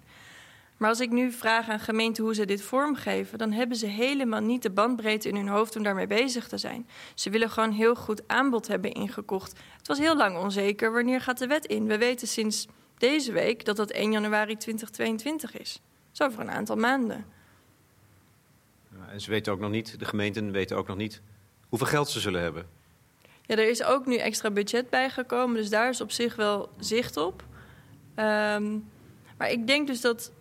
[0.81, 4.41] Maar als ik nu vraag aan gemeenten hoe ze dit vormgeven, dan hebben ze helemaal
[4.41, 6.89] niet de bandbreedte in hun hoofd om daarmee bezig te zijn.
[7.15, 9.59] Ze willen gewoon heel goed aanbod hebben ingekocht.
[9.77, 11.87] Het was heel lang onzeker wanneer gaat de wet in.
[11.87, 12.67] We weten sinds
[12.99, 15.81] deze week dat dat 1 januari 2022 is.
[16.13, 17.25] Zo voor een aantal maanden.
[19.09, 21.21] En ze weten ook nog niet, de gemeenten weten ook nog niet
[21.69, 22.69] hoeveel geld ze zullen hebben.
[23.43, 27.17] Ja, er is ook nu extra budget bijgekomen, dus daar is op zich wel zicht
[27.17, 27.45] op.
[28.17, 28.91] Um,
[29.39, 30.33] maar ik denk dus dat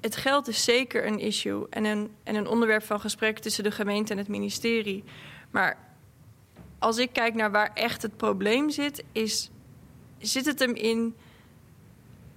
[0.00, 3.70] het geld is zeker een issue en een, en een onderwerp van gesprek tussen de
[3.70, 5.04] gemeente en het ministerie.
[5.50, 5.78] Maar
[6.78, 9.50] als ik kijk naar waar echt het probleem zit, is,
[10.18, 11.14] zit het hem in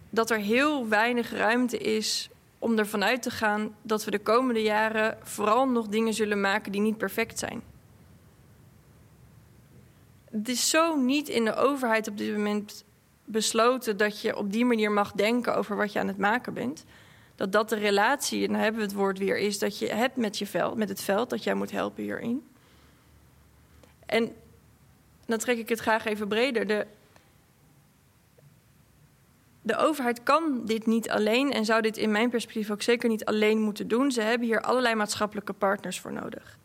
[0.10, 4.62] dat er heel weinig ruimte is om ervan uit te gaan dat we de komende
[4.62, 7.62] jaren vooral nog dingen zullen maken die niet perfect zijn.
[10.32, 12.84] Het is zo niet in de overheid op dit moment
[13.26, 16.86] besloten dat je op die manier mag denken over wat je aan het maken bent.
[17.44, 20.16] Dat dat de relatie, en dan hebben we het woord weer, is dat je hebt
[20.16, 22.48] met, je veld, met het veld, dat jij moet helpen hierin.
[24.06, 24.36] En
[25.26, 26.68] dan trek ik het graag even breder.
[26.68, 26.88] De,
[29.62, 33.26] de overheid kan dit niet alleen en zou dit in mijn perspectief ook zeker niet
[33.26, 34.12] alleen moeten doen.
[34.12, 36.58] Ze hebben hier allerlei maatschappelijke partners voor nodig.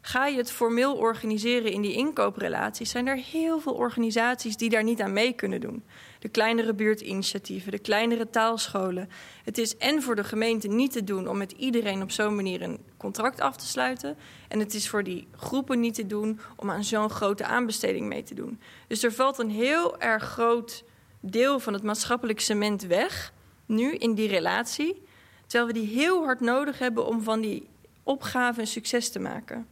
[0.00, 4.84] Ga je het formeel organiseren in die inkooprelaties, zijn er heel veel organisaties die daar
[4.84, 5.84] niet aan mee kunnen doen.
[6.18, 9.10] De kleinere buurtinitiatieven, de kleinere taalscholen.
[9.44, 12.62] Het is en voor de gemeente niet te doen om met iedereen op zo'n manier
[12.62, 14.16] een contract af te sluiten.
[14.48, 18.22] En het is voor die groepen niet te doen om aan zo'n grote aanbesteding mee
[18.22, 18.60] te doen.
[18.86, 20.84] Dus er valt een heel erg groot
[21.20, 23.32] deel van het maatschappelijk cement weg,
[23.66, 25.02] nu in die relatie,
[25.46, 27.68] terwijl we die heel hard nodig hebben om van die
[28.02, 29.66] opgave een succes te maken.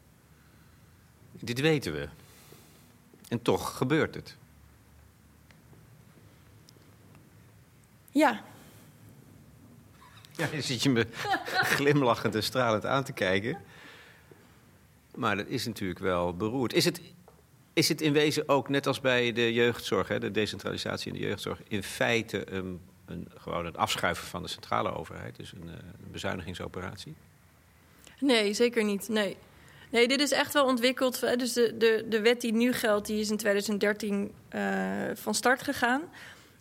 [1.32, 2.08] Dit weten we.
[3.28, 4.36] En toch gebeurt het.
[8.16, 8.42] Ja,
[10.36, 11.06] Ja, je ziet je me
[11.76, 13.58] glimlachend en stralend aan te kijken.
[15.14, 16.72] Maar dat is natuurlijk wel beroerd.
[16.72, 17.00] Is het,
[17.72, 21.26] is het in wezen ook, net als bij de jeugdzorg, hè, de decentralisatie in de
[21.26, 25.36] jeugdzorg, in feite een, een, gewoon het afschuiven van de centrale overheid?
[25.36, 25.74] Dus een, eh,
[26.04, 27.14] een bezuinigingsoperatie?
[28.18, 29.08] Nee, zeker niet.
[29.08, 29.36] Nee.
[29.90, 31.20] Nee, dit is echt wel ontwikkeld.
[31.38, 34.62] Dus de, de, de wet die nu geldt, die is in 2013 uh,
[35.14, 36.02] van start gegaan.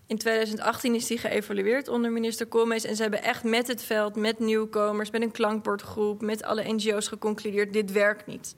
[0.07, 2.83] In 2018 is die geëvalueerd onder minister Koolmees.
[2.83, 7.07] En ze hebben echt met het veld, met nieuwkomers, met een klankbordgroep, met alle NGO's
[7.07, 8.55] geconcludeerd: dit werkt niet.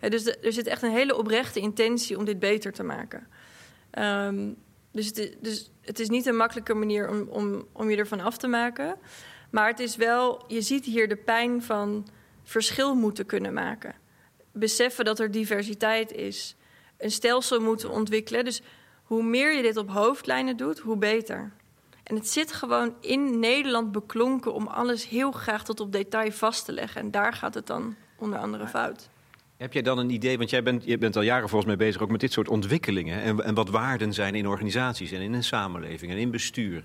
[0.00, 3.26] dus er zit echt een hele oprechte intentie om dit beter te maken.
[3.98, 4.56] Um,
[4.92, 8.20] dus, het is, dus het is niet een makkelijke manier om, om, om je ervan
[8.20, 8.96] af te maken.
[9.50, 12.08] Maar het is wel, je ziet hier de pijn van
[12.42, 13.94] verschil moeten kunnen maken.
[14.52, 16.56] Beseffen dat er diversiteit is.
[16.96, 18.44] Een stelsel moeten ontwikkelen.
[18.44, 18.62] Dus
[19.08, 21.52] hoe meer je dit op hoofdlijnen doet, hoe beter.
[22.02, 26.64] En het zit gewoon in Nederland beklonken om alles heel graag tot op detail vast
[26.64, 27.00] te leggen.
[27.00, 29.08] En daar gaat het dan onder andere fout.
[29.56, 32.02] Heb jij dan een idee, want jij bent, je bent al jaren volgens mij bezig
[32.02, 33.22] ook met dit soort ontwikkelingen.
[33.22, 36.84] En, en wat waarden zijn in organisaties en in een samenleving en in bestuur.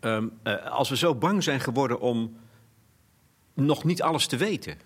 [0.00, 2.36] Um, uh, als we zo bang zijn geworden om
[3.54, 4.78] nog niet alles te weten.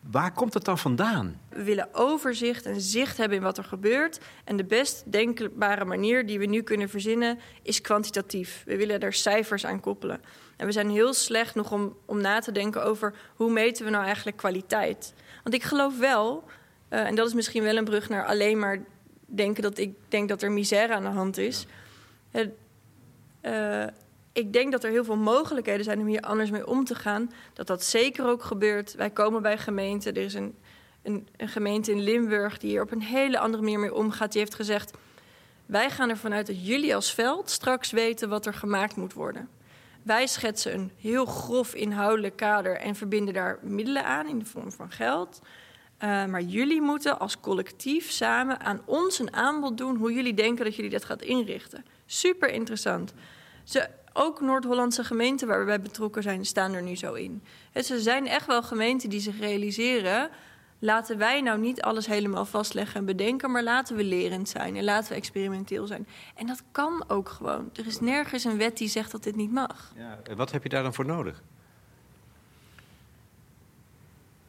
[0.00, 1.40] Waar komt het dan vandaan?
[1.48, 4.20] We willen overzicht en zicht hebben in wat er gebeurt.
[4.44, 8.62] En de best denkbare manier die we nu kunnen verzinnen is kwantitatief.
[8.66, 10.20] We willen er cijfers aan koppelen.
[10.56, 13.90] En we zijn heel slecht nog om, om na te denken over hoe meten we
[13.90, 15.14] nou eigenlijk kwaliteit.
[15.42, 16.44] Want ik geloof wel,
[16.90, 18.84] uh, en dat is misschien wel een brug naar alleen maar
[19.26, 21.66] denken dat ik denk dat er misère aan de hand is.
[23.42, 23.86] Uh,
[24.40, 27.32] ik denk dat er heel veel mogelijkheden zijn om hier anders mee om te gaan.
[27.52, 28.94] Dat dat zeker ook gebeurt.
[28.94, 30.14] Wij komen bij gemeenten.
[30.14, 30.58] Er is een,
[31.02, 34.32] een, een, gemeente in Limburg die hier op een hele andere manier mee omgaat.
[34.32, 34.92] Die heeft gezegd:
[35.66, 39.48] Wij gaan ervan uit dat jullie als veld straks weten wat er gemaakt moet worden.
[40.02, 44.72] Wij schetsen een heel grof inhoudelijk kader en verbinden daar middelen aan in de vorm
[44.72, 45.40] van geld.
[46.04, 50.64] Uh, maar jullie moeten als collectief samen aan ons een aanbod doen hoe jullie denken
[50.64, 51.84] dat jullie dat gaat inrichten.
[52.06, 53.14] Super interessant.
[53.64, 57.42] Ze ook Noord-Hollandse gemeenten waar we bij betrokken zijn, staan er nu zo in.
[57.72, 60.30] Dus er zijn echt wel gemeenten die zich realiseren.
[60.78, 64.84] Laten wij nou niet alles helemaal vastleggen en bedenken, maar laten we lerend zijn en
[64.84, 66.06] laten we experimenteel zijn.
[66.34, 67.70] En dat kan ook gewoon.
[67.74, 69.92] Er is nergens een wet die zegt dat dit niet mag.
[69.96, 71.42] Ja, wat heb je daar dan voor nodig?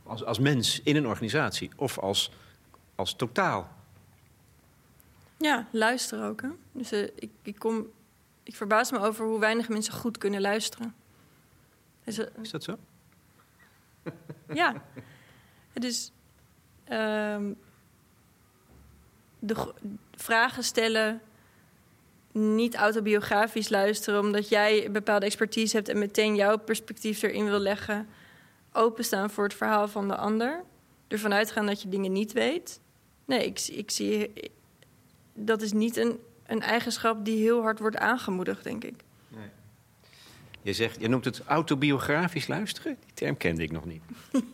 [0.04, 2.32] Als, als mens in een organisatie of als,
[2.95, 3.69] als totaal?
[5.38, 6.41] Ja, luister ook.
[6.41, 6.50] Hè?
[6.71, 7.88] Dus uh, ik, ik kom
[8.43, 10.95] ik verbaas me over hoe weinig mensen goed kunnen luisteren.
[12.04, 12.77] Dus, uh, is dat zo?
[14.54, 14.84] ja.
[15.73, 16.12] Dus
[16.91, 17.58] um,
[19.39, 19.73] de
[20.15, 21.21] vragen stellen,
[22.32, 27.60] niet autobiografisch luisteren, omdat jij een bepaalde expertise hebt en meteen jouw perspectief erin wil
[27.60, 28.08] leggen.
[28.73, 30.63] Openstaan voor het verhaal van de ander.
[31.08, 32.80] Ervan uitgaan dat je dingen niet weet.
[33.25, 34.32] Nee, ik, ik zie.
[35.34, 36.19] Dat is niet een
[36.52, 38.96] een eigenschap die heel hard wordt aangemoedigd, denk ik.
[39.28, 39.50] Nee.
[40.62, 42.98] Je, zegt, je noemt het autobiografisch luisteren.
[43.06, 44.02] Die term kende ik nog niet.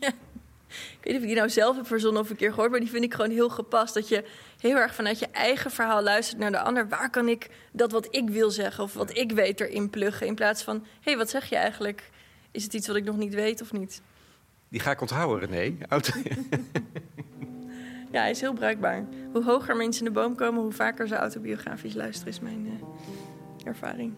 [0.67, 2.79] Ik weet niet of ik die nou zelf heb verzonnen of een keer gehoord, maar
[2.79, 3.93] die vind ik gewoon heel gepast.
[3.93, 4.23] Dat je
[4.59, 6.87] heel erg vanuit je eigen verhaal luistert naar de ander.
[6.87, 10.27] Waar kan ik dat wat ik wil zeggen of wat ik weet erin pluggen?
[10.27, 12.09] In plaats van, hé, hey, wat zeg je eigenlijk?
[12.51, 14.01] Is het iets wat ik nog niet weet of niet?
[14.69, 15.85] Die ga ik onthouden, René.
[15.87, 16.13] Auto
[18.17, 19.05] ja, hij is heel bruikbaar.
[19.33, 22.71] Hoe hoger mensen in de boom komen, hoe vaker ze autobiografisch luisteren, is mijn uh,
[23.63, 24.13] ervaring.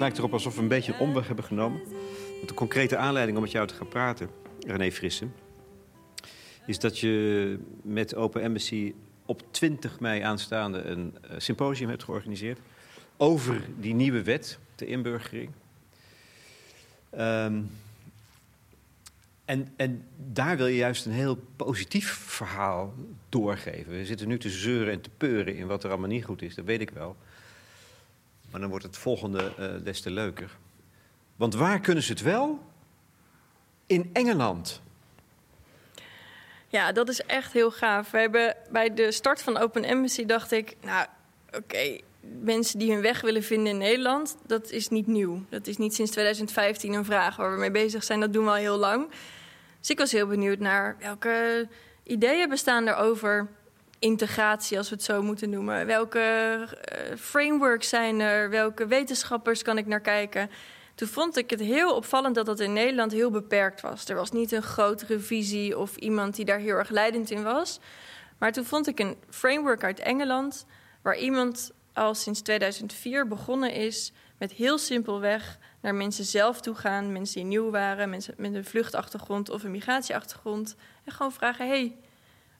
[0.00, 1.80] Lijkt erop alsof we een beetje een omweg hebben genomen.
[2.36, 4.30] Want de concrete aanleiding om met jou te gaan praten,
[4.66, 5.34] René Frissen...
[6.66, 8.94] is dat je met Open Embassy
[9.26, 12.58] op 20 mei aanstaande een uh, symposium hebt georganiseerd...
[13.16, 15.50] over die nieuwe wet, de inburgering.
[17.18, 17.70] Um,
[19.50, 22.94] En, en daar wil je juist een heel positief verhaal
[23.28, 23.92] doorgeven.
[23.92, 26.54] We zitten nu te zeuren en te peuren in wat er allemaal niet goed is,
[26.54, 27.16] dat weet ik wel.
[28.50, 30.56] Maar dan wordt het volgende uh, des te leuker.
[31.36, 32.58] Want waar kunnen ze het wel?
[33.86, 34.82] In Engeland.
[36.68, 38.10] Ja, dat is echt heel gaaf.
[38.10, 41.06] We hebben bij de start van Open Embassy dacht ik, nou,
[41.56, 41.98] oké,
[42.42, 45.44] mensen die hun weg willen vinden in Nederland, dat is niet nieuw.
[45.48, 48.20] Dat is niet sinds 2015 een vraag waar we mee bezig zijn.
[48.20, 49.08] Dat doen we al heel lang.
[49.78, 51.68] Dus ik was heel benieuwd naar welke
[52.02, 53.48] ideeën bestaan er over
[54.00, 55.86] integratie, als we het zo moeten noemen.
[55.86, 58.50] Welke uh, frameworks zijn er?
[58.50, 60.50] Welke wetenschappers kan ik naar kijken?
[60.94, 64.08] Toen vond ik het heel opvallend dat dat in Nederland heel beperkt was.
[64.08, 67.80] Er was niet een grotere visie of iemand die daar heel erg leidend in was.
[68.38, 70.66] Maar toen vond ik een framework uit Engeland,
[71.02, 77.12] waar iemand al sinds 2004 begonnen is met heel simpelweg naar mensen zelf toe gaan,
[77.12, 80.76] mensen die nieuw waren, mensen met een vluchtachtergrond of een migratieachtergrond.
[81.04, 81.96] En gewoon vragen: hey,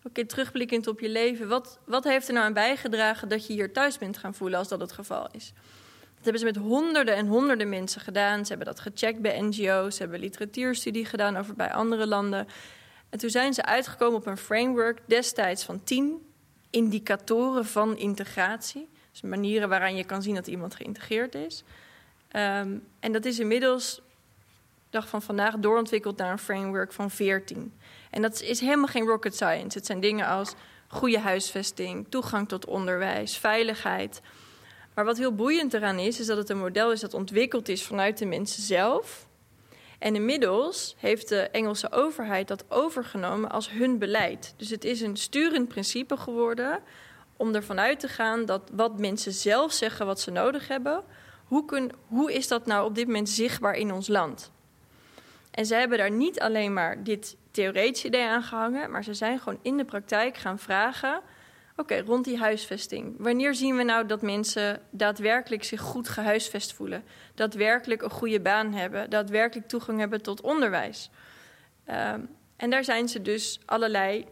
[0.04, 3.72] oké, terugblikkend op je leven, wat, wat heeft er nou aan bijgedragen dat je hier
[3.72, 5.52] thuis bent gaan voelen als dat het geval is?
[6.14, 8.42] Dat hebben ze met honderden en honderden mensen gedaan.
[8.42, 12.46] Ze hebben dat gecheckt bij NGO's, ze hebben literatuurstudie gedaan over bij andere landen.
[13.10, 16.28] En toen zijn ze uitgekomen op een framework destijds van tien
[16.70, 18.88] indicatoren van integratie.
[19.10, 21.64] Dus manieren waaraan je kan zien dat iemand geïntegreerd is.
[22.28, 24.00] Ehm, en dat is inmiddels,
[24.90, 27.72] dag van vandaag, doorontwikkeld naar een framework van 14.
[28.10, 29.78] En dat is helemaal geen rocket science.
[29.78, 30.54] Het zijn dingen als
[30.88, 34.20] goede huisvesting, toegang tot onderwijs, veiligheid.
[34.94, 37.84] Maar wat heel boeiend eraan is, is dat het een model is dat ontwikkeld is
[37.84, 39.26] vanuit de mensen zelf.
[39.98, 44.54] En inmiddels heeft de Engelse overheid dat overgenomen als hun beleid.
[44.56, 46.80] Dus het is een sturend principe geworden
[47.36, 51.02] om ervan uit te gaan dat wat mensen zelf zeggen wat ze nodig hebben,
[51.44, 54.50] hoe, kun, hoe is dat nou op dit moment zichtbaar in ons land?
[55.60, 59.38] En ze hebben daar niet alleen maar dit theoretische idee aan gehangen, maar ze zijn
[59.38, 61.20] gewoon in de praktijk gaan vragen:
[61.76, 63.14] oké, rond die huisvesting.
[63.18, 67.04] Wanneer zien we nou dat mensen daadwerkelijk zich goed gehuisvest voelen?
[67.34, 71.10] Daadwerkelijk een goede baan hebben, daadwerkelijk toegang hebben tot onderwijs?
[71.86, 74.26] Um, en daar zijn ze dus allerlei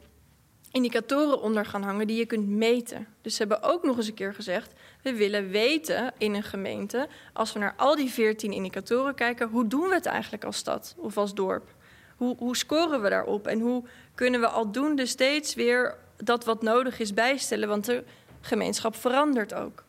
[0.71, 3.07] indicatoren onder gaan hangen die je kunt meten.
[3.23, 4.73] Dus ze hebben ook nog eens een keer gezegd:
[5.13, 9.67] we willen weten in een gemeente, als we naar al die 14 indicatoren kijken, hoe
[9.67, 11.75] doen we het eigenlijk als stad of als dorp?
[12.17, 16.99] Hoe, hoe scoren we daarop en hoe kunnen we aldoende steeds weer dat wat nodig
[16.99, 17.69] is bijstellen?
[17.69, 18.05] Want de
[18.41, 19.85] gemeenschap verandert ook.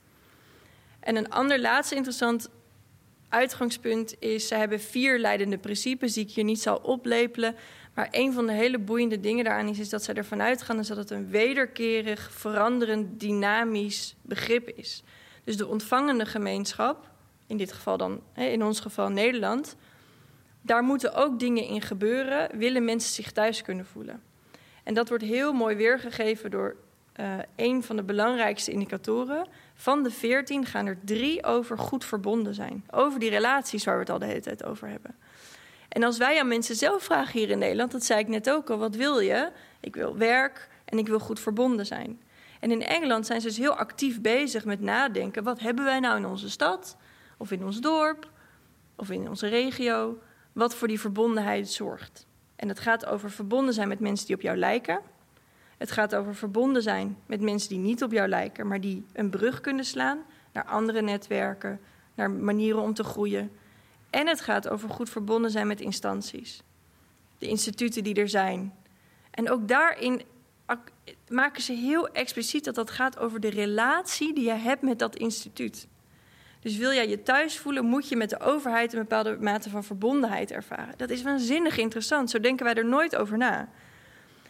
[1.00, 2.50] En een ander laatste interessant
[3.30, 7.56] uitgangspunt is: ze hebben vier leidende principes die ik hier niet zal oplepelen.
[7.94, 10.88] Maar een van de hele boeiende dingen daaraan is, is dat zij ervan uitgaan is
[10.88, 15.04] dat het een wederkerig, veranderend, dynamisch begrip is.
[15.44, 17.10] Dus de ontvangende gemeenschap,
[17.48, 19.76] in dit geval dan, in ons geval Nederland,
[20.62, 24.22] daar moeten ook dingen in gebeuren, willen mensen zich thuis kunnen voelen.
[24.84, 26.76] En dat wordt heel mooi weergegeven door
[27.20, 29.48] uh, een van de belangrijkste indicatoren.
[29.74, 32.86] Van de veertien gaan er drie over goed verbonden zijn.
[32.92, 35.16] Over die relaties waar we het al de hele tijd over hebben.
[35.90, 38.70] En als wij aan mensen zelf vragen hier in Nederland, dat zei ik net ook
[38.70, 39.52] al, wat wil je?
[39.80, 42.20] Ik wil werk en ik wil goed verbonden zijn.
[42.60, 46.18] En in Engeland zijn ze dus heel actief bezig met nadenken: wat hebben wij nou
[46.18, 46.98] in onze stad,
[47.38, 48.30] of in ons dorp,
[48.96, 50.18] of in onze regio,
[50.54, 52.28] wat voor die verbondenheid zorgt?
[52.56, 55.00] En het gaat over verbonden zijn met mensen die op jou lijken.
[55.78, 59.30] Het gaat over verbonden zijn met mensen die niet op jou lijken, maar die een
[59.30, 60.20] brug kunnen slaan
[60.54, 61.80] naar andere netwerken,
[62.16, 63.52] naar manieren om te groeien.
[64.10, 66.62] En het gaat over goed verbonden zijn met instanties.
[67.38, 68.74] De instituten die er zijn.
[69.32, 70.22] En ook daarin
[71.30, 75.16] maken ze heel expliciet dat dat gaat over de relatie die je hebt met dat
[75.16, 75.88] instituut.
[76.60, 79.84] Dus wil jij je thuis voelen, moet je met de overheid een bepaalde mate van
[79.84, 80.94] verbondenheid ervaren.
[80.98, 82.30] Dat is waanzinnig interessant.
[82.30, 83.70] Zo denken wij er nooit over na.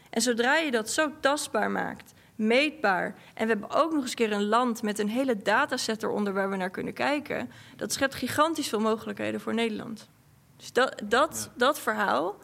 [0.10, 3.16] En zodra je dat zo tastbaar maakt, meetbaar.
[3.34, 6.34] En we hebben ook nog eens een keer een land met een hele dataset eronder
[6.34, 7.52] waar we naar kunnen kijken.
[7.76, 10.10] Dat schept gigantisch veel mogelijkheden voor Nederland.
[10.58, 12.36] Dus dat, dat, dat verhaal,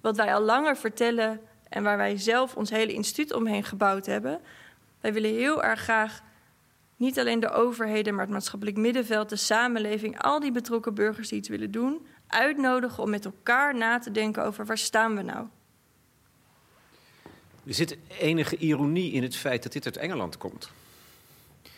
[0.00, 4.40] wat wij al langer vertellen en waar wij zelf ons hele instituut omheen gebouwd hebben.
[5.00, 6.20] Wij willen heel erg graag
[6.96, 11.38] niet alleen de overheden, maar het maatschappelijk middenveld, de samenleving, al die betrokken burgers die
[11.38, 15.46] iets willen doen, uitnodigen om met elkaar na te denken over waar staan we nou?
[17.68, 20.70] Er zit enige ironie in het feit dat dit uit Engeland komt.
[21.64, 21.70] Ik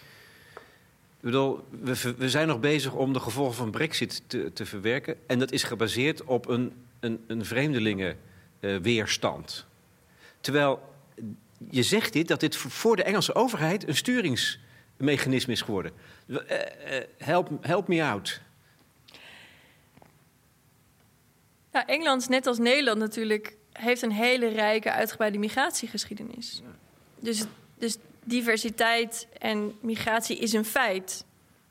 [1.20, 1.64] bedoel,
[2.16, 5.16] we, zijn nog bezig om de gevolgen van Brexit te, te verwerken.
[5.26, 9.66] En dat is gebaseerd op een, een, een vreemdelingenweerstand.
[10.40, 10.94] Terwijl
[11.70, 15.92] je zegt dit, dat dit voor de Engelse overheid een sturingsmechanisme is geworden.
[16.26, 16.38] Uh,
[17.18, 18.40] help, help me out.
[21.72, 26.62] Ja, Engeland, net als Nederland natuurlijk, heeft een hele rijke, uitgebreide migratiegeschiedenis.
[27.20, 27.44] Dus,
[27.78, 31.24] dus diversiteit en migratie is een feit.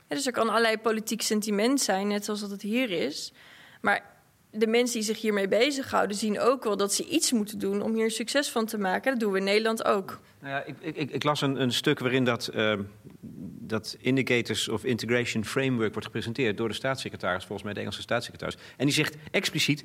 [0.08, 3.32] dus er kan allerlei politiek sentiment zijn, net zoals dat het hier is.
[3.80, 4.10] Maar
[4.50, 7.94] de mensen die zich hiermee bezighouden, zien ook wel dat ze iets moeten doen om
[7.94, 9.10] hier succes van te maken.
[9.10, 10.20] Dat doen we in Nederland ook.
[10.40, 12.74] Nou ja, ik, ik, ik las een, een, stuk waarin dat, uh,
[13.60, 18.56] dat Indicators of Integration Framework wordt gepresenteerd door de staatssecretaris, volgens mij de Engelse staatssecretaris.
[18.76, 19.84] En die zegt expliciet: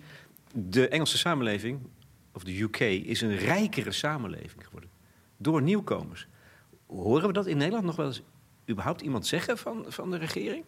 [0.53, 1.79] de Engelse samenleving,
[2.35, 4.89] of de UK, is een rijkere samenleving geworden.
[5.37, 6.27] Door nieuwkomers.
[6.87, 8.21] Horen we dat in Nederland nog wel eens
[8.69, 10.63] überhaupt iemand zeggen van, van de regering?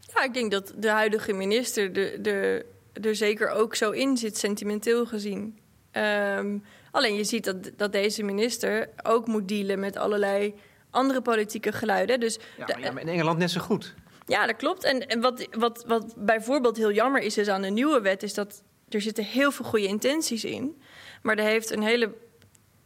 [0.00, 4.38] Ja, ik denk dat de huidige minister de, de, er zeker ook zo in zit,
[4.38, 5.58] sentimenteel gezien.
[5.92, 10.54] Um, alleen je ziet dat, dat deze minister ook moet dealen met allerlei
[10.90, 12.20] andere politieke geluiden.
[12.20, 13.94] Dus ja, maar, ja, maar in Engeland net zo goed.
[14.26, 14.84] Ja, dat klopt.
[14.84, 18.34] En, en wat, wat, wat bijvoorbeeld heel jammer is, is aan de nieuwe wet, is
[18.34, 18.62] dat
[18.94, 20.80] er zitten heel veel goede intenties in.
[21.22, 22.14] Maar er heeft een hele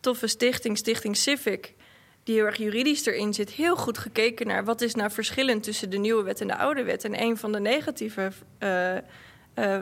[0.00, 1.74] toffe stichting, Stichting Civic,
[2.22, 5.90] die heel erg juridisch erin zit, heel goed gekeken naar wat is nou verschillend tussen
[5.90, 7.04] de nieuwe wet en de oude wet.
[7.04, 9.00] En een van de negatieve uh, uh,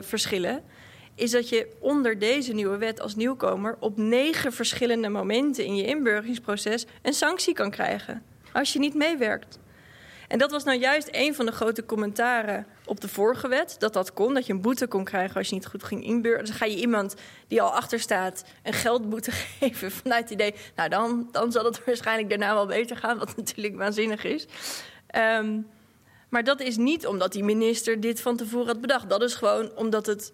[0.01, 0.65] verschillen
[1.15, 5.87] is dat je onder deze nieuwe wet als nieuwkomer op negen verschillende momenten in je
[5.87, 8.23] inburgeringsproces een sanctie kan krijgen
[8.53, 9.59] als je niet meewerkt.
[10.29, 13.77] En dat was nou juist een van de grote commentaren op de vorige wet.
[13.79, 16.47] Dat dat kon, dat je een boete kon krijgen als je niet goed ging inburgeren.
[16.47, 17.15] Dus ga je iemand
[17.49, 20.55] die al achter staat een geldboete geven vanuit het idee...
[20.77, 24.47] nou, dan, dan zal het waarschijnlijk daarna wel beter gaan, wat natuurlijk waanzinnig is.
[25.17, 25.67] Um,
[26.29, 29.09] maar dat is niet omdat die minister dit van tevoren had bedacht.
[29.09, 30.33] Dat is gewoon omdat het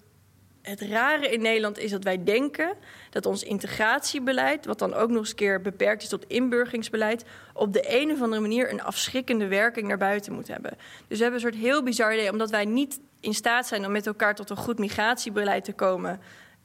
[0.63, 2.75] het rare in Nederland is dat wij denken
[3.11, 7.73] dat ons integratiebeleid, wat dan ook nog eens een keer beperkt is tot inburgeringsbeleid, op
[7.73, 10.71] de een of andere manier een afschrikkende werking naar buiten moet hebben.
[11.09, 13.93] Dus we hebben een soort heel bizar idee, omdat wij niet in staat zijn om
[13.93, 16.21] met elkaar tot een goed migratiebeleid te komen.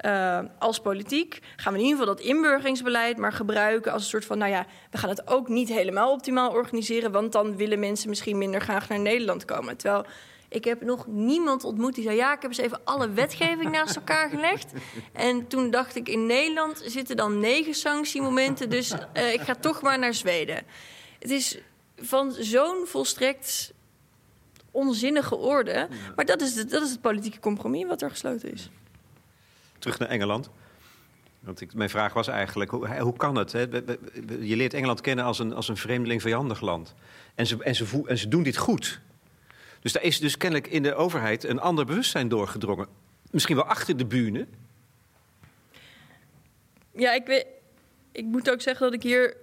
[0.06, 4.26] Uh, als politiek gaan we in ieder geval dat inburgeringsbeleid maar gebruiken als een soort
[4.26, 8.10] van, nou ja, we gaan het ook niet helemaal optimaal organiseren, want dan willen mensen
[8.10, 9.78] misschien minder graag naar Nederland komen.
[9.78, 10.06] Terwijl
[10.50, 13.96] ik heb nog niemand ontmoet die zei: Ja, ik heb eens even alle wetgeving naast
[13.96, 14.72] elkaar gelegd.
[15.14, 19.82] En toen dacht ik: In Nederland zitten dan negen sanctiemomenten, dus uh, ik ga toch
[19.82, 20.64] maar naar Zweden.
[21.20, 21.58] Het is
[21.96, 23.74] van zo'n volstrekt
[24.72, 25.88] onzinnige orde.
[26.16, 28.70] Maar dat is, de, dat is het politieke compromis wat er gesloten is.
[29.80, 30.50] Terug naar Engeland.
[31.40, 33.52] Want ik, mijn vraag was eigenlijk, hoe, hoe kan het?
[33.52, 33.60] Hè?
[34.40, 36.94] Je leert Engeland kennen als een, als een vreemdeling vijandig land.
[37.36, 39.02] En ze, en, ze, en ze doen dit goed.
[39.82, 42.88] Dus daar is dus kennelijk in de overheid een ander bewustzijn doorgedrongen.
[43.32, 44.48] Misschien wel achter de bühne.
[46.92, 47.46] Ja, ik, weet,
[48.12, 49.38] ik moet ook zeggen dat ik hier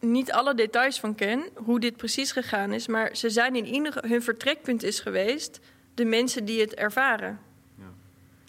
[0.00, 2.86] niet alle details van ken, hoe dit precies gegaan is.
[2.86, 5.60] Maar ze zijn in ieder hun vertrekpunt is geweest
[5.94, 7.38] de mensen die het ervaren.
[7.78, 7.92] Ja.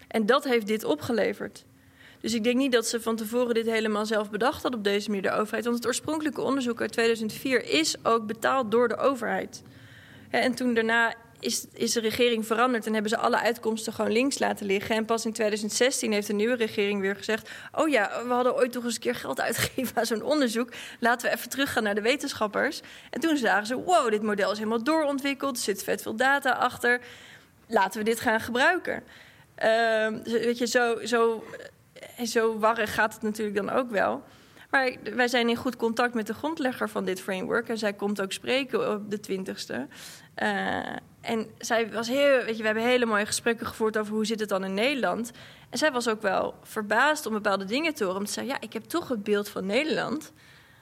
[0.08, 1.66] En dat heeft dit opgeleverd.
[2.20, 5.08] Dus ik denk niet dat ze van tevoren dit helemaal zelf bedacht had op deze
[5.10, 5.64] manier, de overheid.
[5.64, 9.64] Want het oorspronkelijke onderzoek uit 2004 is ook betaald door de overheid.
[10.30, 14.40] En toen daarna is, is de regering veranderd en hebben ze alle uitkomsten gewoon links
[14.40, 14.96] laten liggen.
[14.96, 18.72] En pas in 2016 heeft de nieuwe regering weer gezegd: Oh ja, we hadden ooit
[18.72, 20.70] toch eens een keer geld uitgegeven aan zo'n onderzoek.
[21.00, 22.82] Laten we even teruggaan naar de wetenschappers.
[23.10, 25.58] En toen zagen ze: Wow, dit model is helemaal doorontwikkeld.
[25.58, 27.02] Er zit vet veel data achter.
[27.68, 29.04] Laten we dit gaan gebruiken.
[29.64, 31.44] Uh, weet je, zo, zo,
[32.26, 34.24] zo warrig gaat het natuurlijk dan ook wel.
[34.70, 37.70] Maar wij zijn in goed contact met de grondlegger van dit framework.
[37.70, 39.94] En zij komt ook spreken op de 20ste.
[40.44, 40.80] Uh,
[41.22, 44.40] en zij was heel, weet je, we hebben hele mooie gesprekken gevoerd over hoe zit
[44.40, 45.32] het dan in Nederland.
[45.70, 48.20] En zij was ook wel verbaasd om bepaalde dingen te horen.
[48.20, 50.32] Om te zeggen, ja, ik heb toch het beeld van Nederland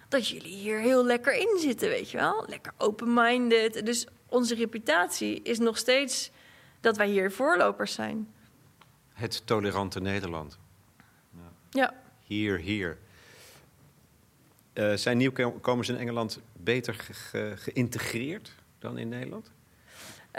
[0.08, 2.46] dat jullie hier heel lekker in zitten, weet je wel.
[2.48, 3.86] Lekker open-minded.
[3.86, 6.32] Dus onze reputatie is nog steeds
[6.82, 8.34] dat wij hier voorlopers zijn.
[9.14, 10.58] Het tolerante Nederland.
[11.32, 11.52] Ja.
[11.70, 11.94] ja.
[12.24, 12.98] Hier, hier.
[14.74, 19.52] Uh, zijn nieuwkomers in Engeland beter ge geïntegreerd dan in Nederland?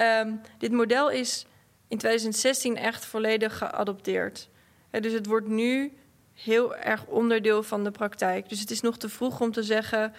[0.00, 1.46] Um, dit model is
[1.88, 4.48] in 2016 echt volledig geadopteerd.
[4.90, 5.92] Dus het wordt nu
[6.34, 8.48] heel erg onderdeel van de praktijk.
[8.48, 10.14] Dus het is nog te vroeg om te zeggen: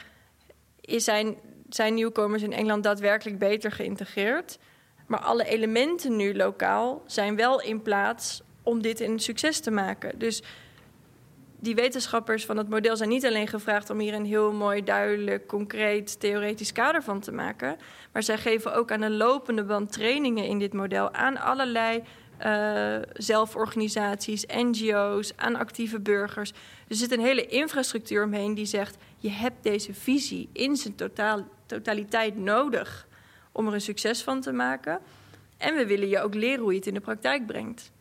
[0.82, 1.36] is zijn,
[1.70, 4.58] zijn nieuwkomers in Engeland daadwerkelijk beter geïntegreerd?
[5.08, 10.20] Maar alle elementen nu lokaal zijn wel in plaats om dit een succes te maken.
[10.20, 10.44] Dus
[11.60, 15.48] die wetenschappers van het model zijn niet alleen gevraagd om hier een heel mooi, duidelijk,
[15.48, 17.78] concreet, theoretisch kader van te maken.
[18.12, 22.04] Maar zij geven ook aan een lopende band trainingen in dit model aan allerlei
[22.46, 26.52] uh, zelforganisaties, NGO's, aan actieve burgers.
[26.88, 31.48] Er zit een hele infrastructuur omheen die zegt: je hebt deze visie in zijn totaal,
[31.66, 33.08] totaliteit nodig
[33.52, 35.00] om er een succes van te maken.
[35.58, 37.92] En we willen je ook leren hoe je het in de praktijk brengt.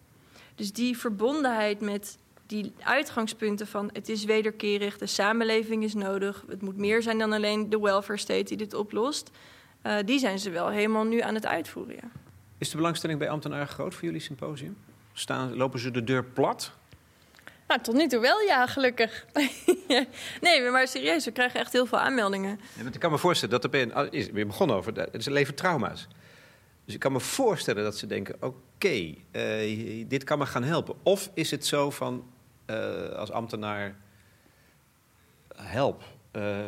[0.55, 6.63] Dus die verbondenheid met die uitgangspunten van het is wederkerig, de samenleving is nodig, het
[6.63, 9.31] moet meer zijn dan alleen de welfare state die dit oplost,
[9.83, 11.95] uh, die zijn ze wel helemaal nu aan het uitvoeren.
[11.95, 12.09] Ja.
[12.59, 14.77] Is de belangstelling bij ambtenaren groot voor jullie symposium?
[15.13, 16.73] Staan, lopen ze de deur plat?
[17.69, 19.27] Nou, tot nu toe wel, ja, gelukkig.
[20.41, 22.61] nee, maar serieus, we krijgen echt heel veel aanmeldingen.
[22.83, 24.95] Ja, ik kan me voorstellen dat er is weer begonnen over.
[24.95, 26.09] Het is leven trauma's.
[26.85, 30.95] Dus ik kan me voorstellen dat ze denken: oké, uh, dit kan me gaan helpen.
[31.03, 32.25] Of is het zo van
[32.67, 33.97] uh, als ambtenaar:
[35.57, 36.03] help,
[36.33, 36.65] uh,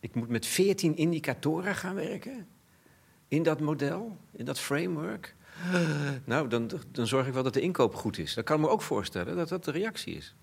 [0.00, 2.46] ik moet met veertien indicatoren gaan werken
[3.28, 5.34] in dat model, in dat framework.
[6.24, 8.34] Nou, dan, dan zorg ik wel dat de inkoop goed is.
[8.34, 10.34] Dat kan ik me ook voorstellen dat dat de reactie is.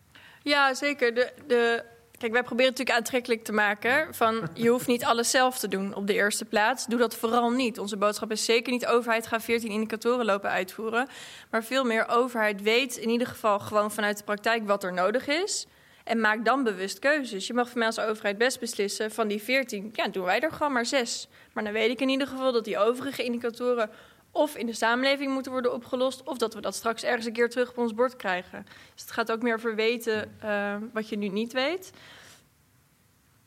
[0.43, 1.13] Ja, zeker.
[1.13, 1.83] De, de,
[2.19, 5.95] kijk, wij proberen natuurlijk aantrekkelijk te maken van je hoeft niet alles zelf te doen
[5.95, 6.85] op de eerste plaats.
[6.85, 7.79] Doe dat vooral niet.
[7.79, 11.07] Onze boodschap is zeker niet overheid gaat 14 indicatoren lopen uitvoeren,
[11.51, 15.27] maar veel meer overheid weet in ieder geval gewoon vanuit de praktijk wat er nodig
[15.27, 15.65] is.
[16.03, 17.47] En maak dan bewust keuzes.
[17.47, 20.51] Je mag voor mij als overheid best beslissen van die 14, ja, doen wij er
[20.51, 21.27] gewoon maar zes.
[21.53, 23.89] Maar dan weet ik in ieder geval dat die overige indicatoren
[24.31, 27.49] of in de samenleving moeten worden opgelost, of dat we dat straks ergens een keer
[27.49, 28.65] terug op ons bord krijgen.
[28.93, 31.91] Dus het gaat ook meer over weten uh, wat je nu niet weet.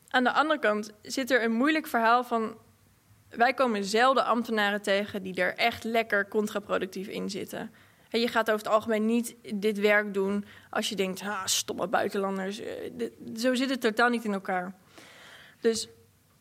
[0.09, 2.57] Aan de andere kant zit er een moeilijk verhaal van.
[3.29, 7.71] Wij komen zelden ambtenaren tegen die er echt lekker contraproductief in zitten.
[8.09, 11.87] En je gaat over het algemeen niet dit werk doen als je denkt, ah, stomme
[11.87, 12.59] buitenlanders.
[12.59, 12.91] Eh,
[13.35, 14.75] zo zit het totaal niet in elkaar.
[15.61, 15.87] Dus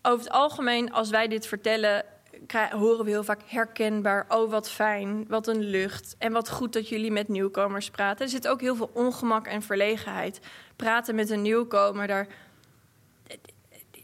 [0.03, 2.05] over het algemeen, als wij dit vertellen,
[2.71, 4.25] horen we heel vaak herkenbaar.
[4.29, 6.15] Oh, wat fijn, wat een lucht.
[6.19, 8.25] En wat goed dat jullie met nieuwkomers praten.
[8.25, 10.41] Er zit ook heel veel ongemak en verlegenheid.
[10.77, 12.27] Praten met een nieuwkomer, daar.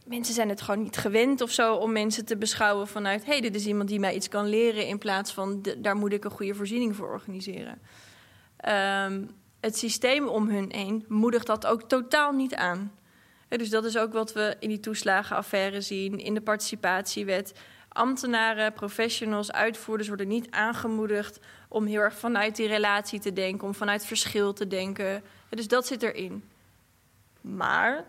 [0.06, 3.40] Mensen zijn het gewoon niet gewend of zo om mensen te beschouwen vanuit: hé, hey,
[3.40, 6.30] dit is iemand die mij iets kan leren, in plaats van daar moet ik een
[6.30, 7.80] goede voorziening voor organiseren.
[9.04, 9.30] Um,
[9.60, 12.92] het systeem om hun heen moedigt dat ook totaal niet aan.
[13.48, 17.52] dus dat is ook wat we in die toeslagenaffaire zien, in de participatiewet
[17.88, 23.74] ambtenaren, professionals, uitvoerders worden niet aangemoedigd om heel erg vanuit die relatie te denken, om
[23.74, 25.22] vanuit verschil te denken.
[25.48, 26.44] Dus dat zit erin.
[27.40, 28.04] Maar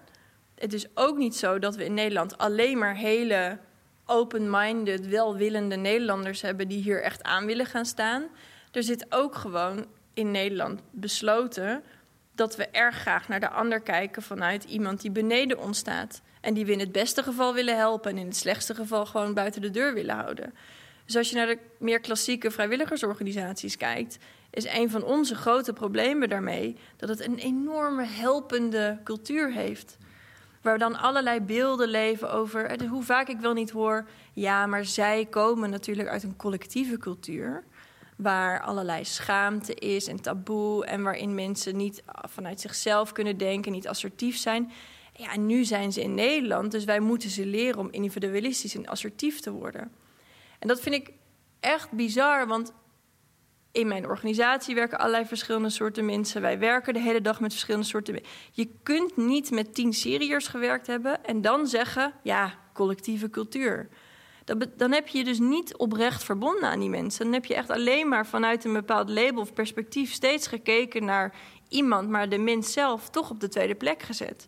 [0.56, 3.58] het is ook niet zo dat we in Nederland alleen maar hele
[4.06, 8.28] open-minded, welwillende Nederlanders hebben die hier echt aan willen gaan staan.
[8.72, 11.84] Er zit ook gewoon in Nederland besloten
[12.36, 16.22] dat we erg graag naar de ander kijken vanuit iemand die beneden ons staat.
[16.42, 19.34] En die we in het beste geval willen helpen en in het slechtste geval gewoon
[19.34, 20.54] buiten de deur willen houden.
[21.06, 24.18] Dus als je naar de meer klassieke vrijwilligersorganisaties kijkt,
[24.50, 29.98] is een van onze grote problemen daarmee dat het een enorme helpende cultuur heeft.
[30.62, 34.08] Waar dan allerlei beelden leven over hoe vaak ik wel niet hoor.
[34.34, 37.64] Ja, maar zij komen natuurlijk uit een collectieve cultuur.
[38.16, 40.86] Waar allerlei schaamte is en taboe.
[40.86, 44.72] En waarin mensen niet vanuit zichzelf kunnen denken, niet assertief zijn.
[45.20, 49.40] Ja, nu zijn ze in Nederland, dus wij moeten ze leren om individualistisch en assertief
[49.40, 49.92] te worden.
[50.60, 51.12] En dat vind ik
[51.60, 52.74] echt bizar, want
[53.72, 56.42] in mijn organisatie werken allerlei verschillende soorten mensen.
[56.42, 58.32] Wij werken de hele dag met verschillende soorten mensen.
[58.52, 63.90] Je kunt niet met tien Syriërs gewerkt hebben en dan zeggen, ja, collectieve cultuur.
[64.76, 67.24] Dan heb je je dus niet oprecht verbonden aan die mensen.
[67.24, 71.36] Dan heb je echt alleen maar vanuit een bepaald label of perspectief steeds gekeken naar
[71.68, 74.48] iemand, maar de mens zelf toch op de tweede plek gezet.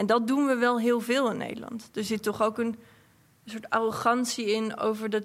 [0.00, 1.90] En dat doen we wel heel veel in Nederland.
[1.94, 2.78] Er zit toch ook een,
[3.44, 5.24] soort arrogantie in over dat,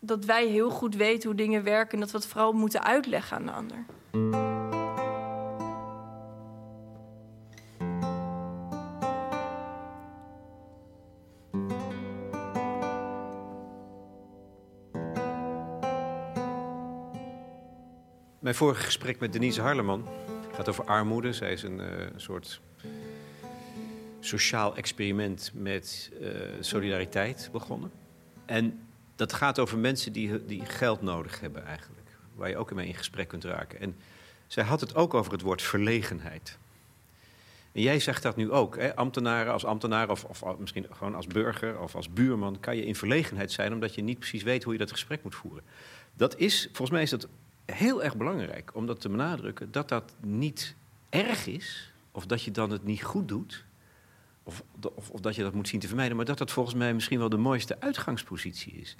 [0.00, 3.36] dat wij heel goed weten hoe dingen werken en dat we het vooral moeten uitleggen
[3.36, 3.84] aan de ander.
[18.38, 20.08] Mijn vorige gesprek met Denise Harleman
[20.52, 21.32] gaat over armoede.
[21.32, 21.86] Zij is een uh,
[22.16, 22.60] soort
[24.26, 26.28] sociaal experiment met uh,
[26.60, 27.90] solidariteit begonnen.
[28.44, 32.08] En dat gaat over mensen die, die geld nodig hebben eigenlijk.
[32.34, 33.80] Waar je ook mee in gesprek kunt raken.
[33.80, 33.96] En
[34.46, 36.58] zij had het ook over het woord verlegenheid.
[37.72, 38.76] En jij zegt dat nu ook.
[38.76, 38.96] Hè?
[38.96, 42.60] Ambtenaren als ambtenaar of, of misschien gewoon als burger of als buurman...
[42.60, 45.34] kan je in verlegenheid zijn omdat je niet precies weet hoe je dat gesprek moet
[45.34, 45.64] voeren.
[46.16, 47.28] Dat is, volgens mij is dat
[47.64, 49.72] heel erg belangrijk om dat te benadrukken...
[49.72, 50.74] dat dat niet
[51.08, 53.64] erg is of dat je dan het niet goed doet...
[54.46, 54.62] Of,
[54.94, 57.18] of, of, dat je dat moet zien te vermijden, maar dat dat volgens mij misschien
[57.18, 58.96] wel de mooiste uitgangspositie is.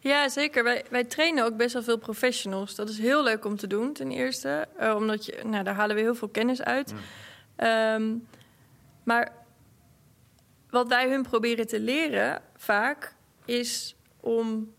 [0.00, 0.64] Ja, zeker.
[0.64, 2.74] Wij, wij trainen ook best wel veel professionals.
[2.74, 4.68] Dat is heel leuk om te doen, ten eerste.
[4.80, 6.94] Uh, omdat je, nou, daar halen we heel veel kennis uit.
[7.56, 8.14] Ehm,
[9.04, 9.32] maar
[10.70, 13.14] wat wij hun proberen te leren vaak
[13.44, 14.74] is om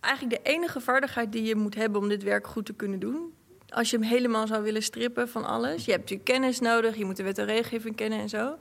[0.00, 3.34] eigenlijk de enige vaardigheid die je moet hebben om dit werk goed te kunnen doen.
[3.68, 5.84] Als je hem helemaal zou willen strippen van alles.
[5.84, 8.58] Je hebt natuurlijk kennis nodig, je moet de wet en regelgeving kennen en zo.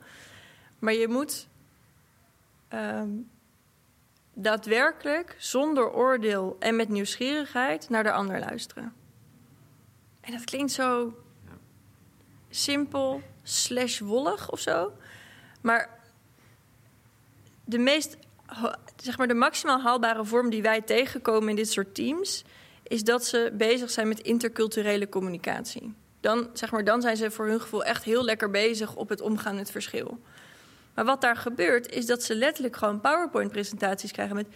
[0.79, 1.47] Maar je moet
[2.67, 3.09] ehm,
[4.33, 8.93] daadwerkelijk zonder oordeel en met nieuwsgierigheid naar de ander luisteren.
[10.21, 11.13] En dat klinkt zo
[12.49, 14.91] simpel, slash wollig of zo.
[15.61, 15.99] Maar
[17.65, 18.17] de meest,
[18.95, 22.43] zeg maar, de maximaal haalbare vorm die wij tegenkomen in dit soort teams,
[22.87, 25.93] is dat ze bezig zijn met interculturele communicatie.
[26.19, 29.21] Dan, zeg maar, dan zijn ze voor hun gevoel echt heel lekker bezig op het
[29.21, 30.19] omgaan met verschil.
[30.93, 34.47] Maar wat daar gebeurt, is dat ze letterlijk gewoon PowerPoint-presentaties krijgen met.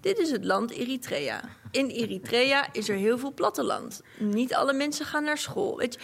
[0.00, 1.40] Dit is het land Eritrea.
[1.70, 4.00] In Eritrea is er heel veel platteland.
[4.18, 5.76] Niet alle mensen gaan naar school.
[5.76, 6.00] Weet je?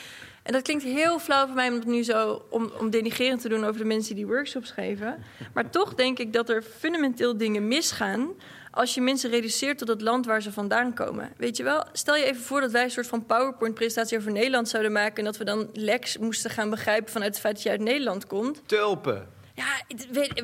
[0.46, 3.48] En dat klinkt heel flauw voor mij om het nu zo om, om denigerend te
[3.48, 5.24] doen over de mensen die workshops geven.
[5.54, 8.28] Maar toch denk ik dat er fundamenteel dingen misgaan
[8.70, 11.32] als je mensen reduceert tot het land waar ze vandaan komen.
[11.36, 14.68] Weet je wel, stel je even voor dat wij een soort van PowerPoint-presentatie over Nederland
[14.68, 15.16] zouden maken.
[15.16, 18.26] En dat we dan Lex moesten gaan begrijpen vanuit het feit dat je uit Nederland
[18.26, 18.62] komt.
[18.66, 19.28] Tulpen.
[19.54, 19.82] Ja,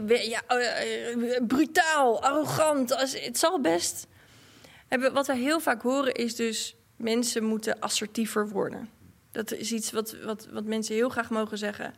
[0.06, 3.00] ja uh, brutaal, arrogant.
[3.24, 4.06] Het zal best.
[5.12, 9.00] Wat we heel vaak horen is dus mensen moeten assertiever worden.
[9.32, 11.94] Dat is iets wat, wat, wat mensen heel graag mogen zeggen.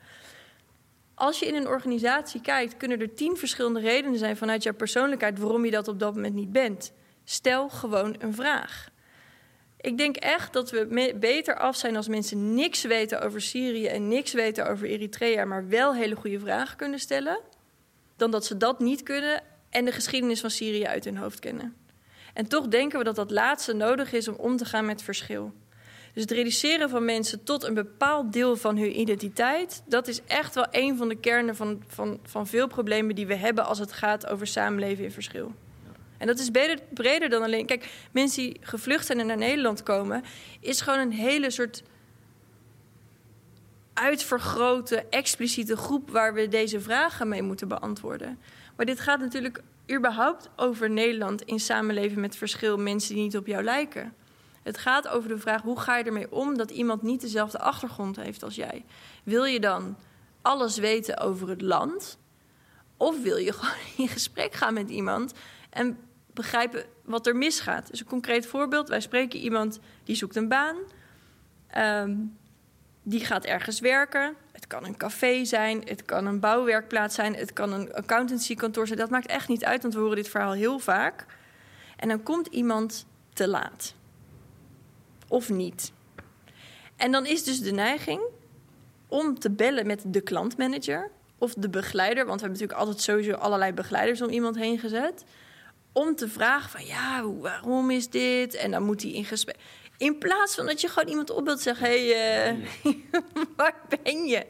[1.14, 5.38] Als je in een organisatie kijkt, kunnen er tien verschillende redenen zijn vanuit jouw persoonlijkheid
[5.38, 6.92] waarom je dat op dat moment niet bent.
[7.24, 8.92] Stel gewoon een vraag.
[9.80, 14.08] Ik denk echt dat we beter af zijn als mensen niks weten over Syrië en
[14.08, 17.40] niks weten over Eritrea, maar wel hele goede vragen kunnen stellen,
[18.16, 21.76] dan dat ze dat niet kunnen en de geschiedenis van Syrië uit hun hoofd kennen.
[22.34, 25.52] En toch denken we dat dat laatste nodig is om om te gaan met verschil.
[26.14, 30.54] Dus het reduceren van mensen tot een bepaald deel van hun identiteit, dat is echt
[30.54, 33.92] wel een van de kernen van, van, van veel problemen die we hebben als het
[33.92, 35.52] gaat over samenleven in verschil.
[36.18, 37.66] En dat is breder, breder dan alleen.
[37.66, 40.22] Kijk, mensen die gevlucht zijn en naar Nederland komen,
[40.60, 41.82] is gewoon een hele soort
[43.94, 48.38] uitvergrote, expliciete groep waar we deze vragen mee moeten beantwoorden.
[48.76, 49.62] Maar dit gaat natuurlijk
[49.92, 54.14] überhaupt over Nederland in samenleven met verschil, mensen die niet op jou lijken.
[54.64, 58.16] Het gaat over de vraag hoe ga je ermee om dat iemand niet dezelfde achtergrond
[58.16, 58.84] heeft als jij.
[59.24, 59.96] Wil je dan
[60.42, 62.18] alles weten over het land?
[62.96, 65.32] Of wil je gewoon in gesprek gaan met iemand
[65.70, 65.98] en
[66.32, 67.90] begrijpen wat er misgaat?
[67.90, 70.76] Dus een concreet voorbeeld: wij spreken iemand die zoekt een baan.
[71.78, 72.36] Um,
[73.02, 74.34] die gaat ergens werken.
[74.52, 78.98] Het kan een café zijn, het kan een bouwwerkplaats zijn, het kan een accountancykantoor zijn.
[78.98, 81.26] Dat maakt echt niet uit, want we horen dit verhaal heel vaak.
[81.96, 83.94] En dan komt iemand te laat
[85.28, 85.92] of niet.
[86.96, 88.20] En dan is dus de neiging
[89.08, 93.32] om te bellen met de klantmanager of de begeleider, want we hebben natuurlijk altijd sowieso
[93.32, 95.24] allerlei begeleiders om iemand heen gezet,
[95.92, 98.54] om te vragen van ja, waarom is dit?
[98.54, 99.56] En dan moet hij in gesprek.
[99.96, 102.94] In plaats van dat je gewoon iemand opbeeldt en zegt: hé, hey, uh,
[103.56, 104.46] waar ben je?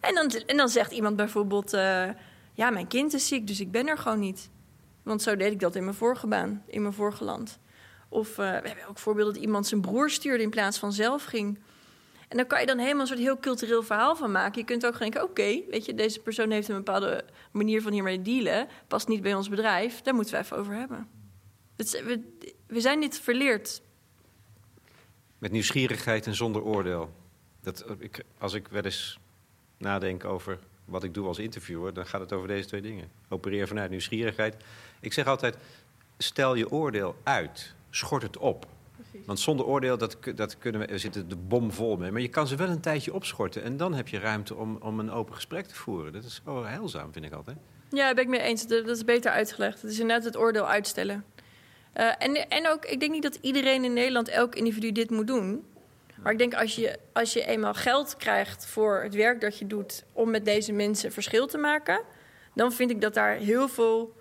[0.00, 2.08] En dan, en dan zegt iemand bijvoorbeeld: uh,
[2.54, 4.50] ja, mijn kind is ziek, dus ik ben er gewoon niet.
[5.02, 7.58] Want zo deed ik dat in mijn vorige baan, in mijn vorige land.
[8.14, 11.24] Of uh, we hebben ook voorbeelden dat iemand zijn broer stuurde in plaats van zelf
[11.24, 11.58] ging.
[12.28, 14.60] En dan kan je dan helemaal een soort heel cultureel verhaal van maken.
[14.60, 18.22] Je kunt ook denken, oké, weet je, deze persoon heeft een bepaalde manier van hiermee
[18.22, 18.68] dealen.
[18.88, 21.08] Past niet bij ons bedrijf, daar moeten we even over hebben.
[21.76, 22.02] Het,
[22.66, 23.82] we, zijn niet verleerd.
[25.38, 27.12] Met nieuwsgierigheid en zonder oordeel.
[27.60, 29.18] Dat, ik, als ik wel eens
[29.78, 33.10] nadenk over wat ik doe als interviewer, dan gaat het over deze twee dingen.
[33.28, 34.56] Opereer vanuit nieuwsgierigheid.
[35.00, 35.56] Ik zeg altijd,
[36.18, 38.66] stel je oordeel uit schort het op.
[38.96, 39.26] Precies.
[39.26, 42.10] Want zonder oordeel, dat, dat kunnen we, we zitten de bom vol mee.
[42.10, 43.62] Maar je kan ze wel een tijdje opschorten.
[43.62, 46.12] En dan heb je ruimte om, om een open gesprek te voeren.
[46.12, 47.56] Dat is zo heilzaam, vind ik altijd.
[47.88, 48.66] Ja, daar ben ik mee eens.
[48.66, 49.82] Dat is beter uitgelegd.
[49.82, 51.24] Het is inderdaad het oordeel uitstellen.
[51.96, 55.26] Uh, en, en ook, ik denk niet dat iedereen in Nederland, elk individu dit moet
[55.26, 55.64] doen.
[56.22, 59.66] Maar ik denk als je, als je eenmaal geld krijgt voor het werk dat je
[59.66, 62.00] doet om met deze mensen verschil te maken,
[62.54, 64.14] dan vind ik dat daar heel veel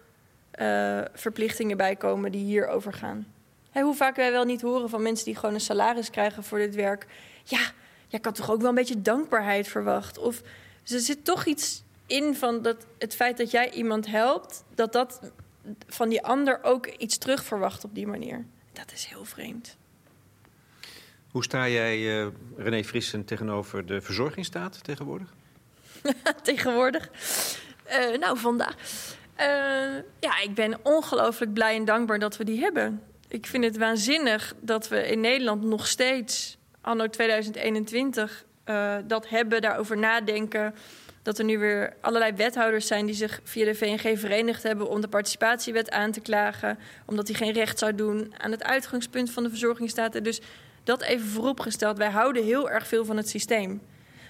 [0.59, 3.32] uh, verplichtingen bij komen die hierover gaan
[3.81, 6.75] hoe vaak wij wel niet horen van mensen die gewoon een salaris krijgen voor dit
[6.75, 7.05] werk.
[7.43, 7.71] Ja,
[8.07, 10.21] jij kan toch ook wel een beetje dankbaarheid verwachten.
[10.21, 10.41] Of
[10.85, 15.31] er zit toch iets in van dat het feit dat jij iemand helpt, dat dat
[15.87, 18.45] van die ander ook iets terug verwacht op die manier.
[18.73, 19.77] Dat is heel vreemd.
[21.31, 25.33] Hoe sta jij, uh, René Frissen, tegenover de verzorgingsstaat tegenwoordig?
[26.43, 27.09] tegenwoordig?
[27.87, 28.75] Uh, nou, vandaag.
[29.39, 29.45] Uh,
[30.19, 33.01] ja, ik ben ongelooflijk blij en dankbaar dat we die hebben
[33.33, 39.29] ik vind het waanzinnig dat we in Nederland nog steeds, anno 2021, uh, eh, dat
[39.29, 40.75] hebben, daarover nadenken.
[41.21, 45.01] dat er nu weer allerlei wethouders zijn die zich via de VNG verenigd hebben om
[45.01, 49.43] de participatiewet aan te klagen, omdat die geen recht zou doen aan het uitgangspunt van
[49.43, 50.23] de verzorgingsstaat.
[50.23, 50.41] Dus
[50.83, 53.81] dat even vooropgesteld, wij houden heel erg veel van het systeem.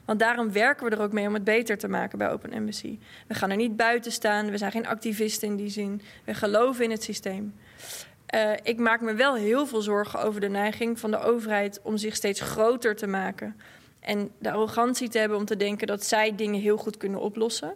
[0.05, 2.99] Want daarom werken we er ook mee om het beter te maken bij Open Embassy.
[3.27, 6.01] We gaan er niet buiten staan, we zijn geen activisten in die zin.
[6.23, 7.53] We geloven in het systeem.
[8.33, 11.97] Uh, ik maak me wel heel veel zorgen over de neiging van de overheid om
[11.97, 13.55] zich steeds groter te maken.
[13.99, 17.73] En de arrogantie te hebben om te denken dat zij dingen heel goed kunnen oplossen.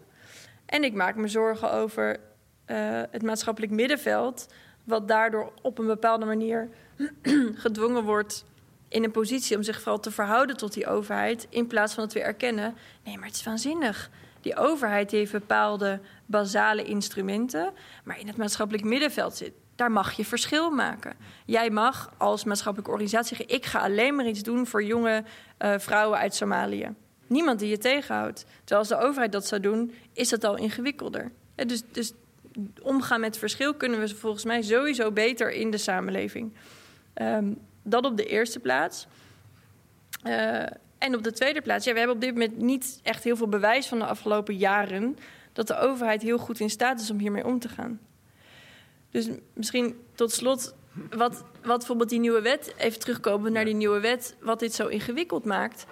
[0.65, 2.19] En ik maak me zorgen over
[2.67, 4.47] uh, het maatschappelijk middenveld,
[4.83, 6.69] wat daardoor op een bepaalde manier
[7.65, 8.45] gedwongen wordt
[8.87, 12.13] in een positie om zich vooral te verhouden tot die overheid, in plaats van dat
[12.13, 14.09] we erkennen: nee, maar het is waanzinnig.
[14.41, 19.53] Die overheid heeft bepaalde basale instrumenten, maar in het maatschappelijk middenveld zit.
[19.77, 21.13] Daar mag je verschil maken.
[21.45, 25.23] Jij mag als maatschappelijke organisatie zeggen: ik ga alleen maar iets doen voor jonge
[25.59, 26.93] uh, vrouwen uit Somalië.
[27.27, 28.45] Niemand die je tegenhoudt.
[28.57, 31.31] Terwijl als de overheid dat zou doen, is dat al ingewikkelder.
[31.55, 32.13] Dus, dus
[32.81, 36.53] omgaan met verschil kunnen we volgens mij sowieso beter in de samenleving.
[37.21, 39.07] Um, dat op de eerste plaats.
[40.23, 40.63] Uh,
[40.97, 43.47] en op de tweede plaats, ja, we hebben op dit moment niet echt heel veel
[43.47, 45.17] bewijs van de afgelopen jaren
[45.53, 47.99] dat de overheid heel goed in staat is om hiermee om te gaan.
[49.11, 50.75] Dus misschien tot slot,
[51.09, 54.87] wat, wat bijvoorbeeld die nieuwe wet, even terugkomen naar die nieuwe wet, wat dit zo
[54.87, 55.85] ingewikkeld maakt.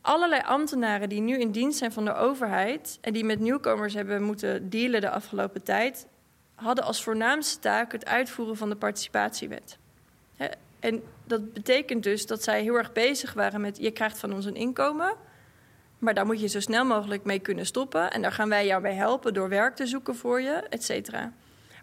[0.00, 4.22] Allerlei ambtenaren die nu in dienst zijn van de overheid en die met nieuwkomers hebben
[4.22, 6.06] moeten dealen de afgelopen tijd,
[6.54, 9.78] hadden als voornaamste taak het uitvoeren van de participatiewet.
[10.80, 14.44] En dat betekent dus dat zij heel erg bezig waren met: je krijgt van ons
[14.44, 15.14] een inkomen,
[15.98, 18.10] maar daar moet je zo snel mogelijk mee kunnen stoppen.
[18.10, 21.32] En daar gaan wij jou bij helpen door werk te zoeken voor je, et cetera.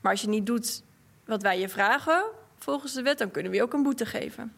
[0.02, 0.84] Maar als je niet doet
[1.26, 2.24] wat wij je vragen
[2.58, 4.54] volgens de wet, dan kunnen we je ook een boete geven.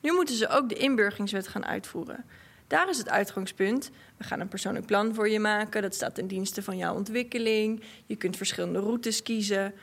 [0.00, 2.24] Nu moeten ze ook de inburgingswet gaan uitvoeren.
[2.66, 3.90] Daar is het uitgangspunt.
[4.16, 5.82] We gaan een persoonlijk plan voor je maken.
[5.82, 7.82] Dat staat ten dienste van jouw ontwikkeling.
[8.06, 9.74] Je kunt verschillende routes kiezen.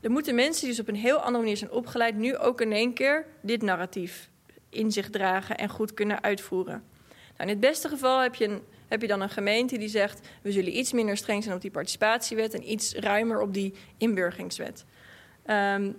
[0.00, 2.72] Er moeten mensen die dus op een heel andere manier zijn opgeleid, nu ook in
[2.72, 4.28] één keer dit narratief
[4.68, 6.84] in zich dragen en goed kunnen uitvoeren.
[7.42, 10.28] Nou, in het beste geval heb je, een, heb je dan een gemeente die zegt:
[10.42, 14.84] we zullen iets minder streng zijn op die participatiewet en iets ruimer op die inburgingswet.
[15.46, 15.96] Um,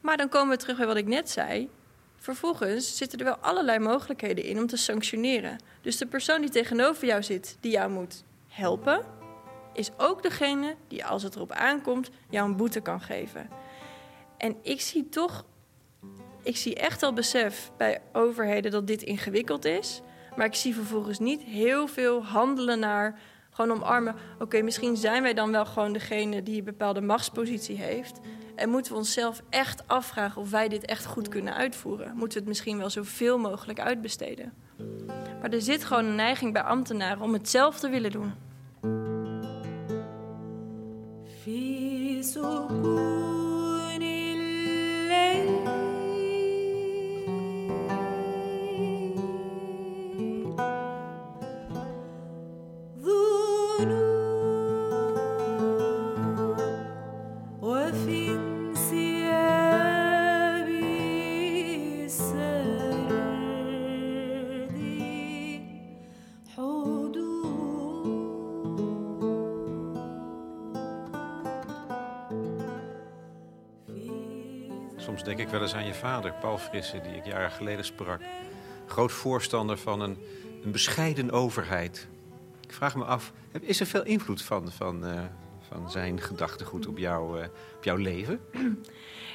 [0.00, 1.70] maar dan komen we terug bij wat ik net zei.
[2.16, 5.58] Vervolgens zitten er wel allerlei mogelijkheden in om te sanctioneren.
[5.80, 9.04] Dus de persoon die tegenover jou zit, die jou moet helpen,
[9.72, 13.48] is ook degene die, als het erop aankomt, jou een boete kan geven.
[14.36, 15.44] En ik zie toch,
[16.42, 20.02] ik zie echt al besef bij overheden dat dit ingewikkeld is.
[20.38, 23.18] Maar ik zie vervolgens niet heel veel handelen naar
[23.50, 24.14] gewoon omarmen.
[24.38, 28.20] Oké, misschien zijn wij dan wel gewoon degene die een bepaalde machtspositie heeft.
[28.54, 32.08] En moeten we onszelf echt afvragen of wij dit echt goed kunnen uitvoeren.
[32.08, 34.52] Moeten we het misschien wel zoveel mogelijk uitbesteden.
[35.40, 38.32] Maar er zit gewoon een neiging bij ambtenaren om het zelf te willen doen.
[75.28, 78.20] Denk ik wel eens aan je vader, Paul Frisse, die ik jaren geleden sprak.
[78.86, 80.18] Groot voorstander van een,
[80.64, 82.06] een bescheiden overheid.
[82.60, 85.20] Ik vraag me af, is er veel invloed van, van, uh,
[85.68, 88.40] van zijn gedachtegoed op, jou, uh, op jouw leven?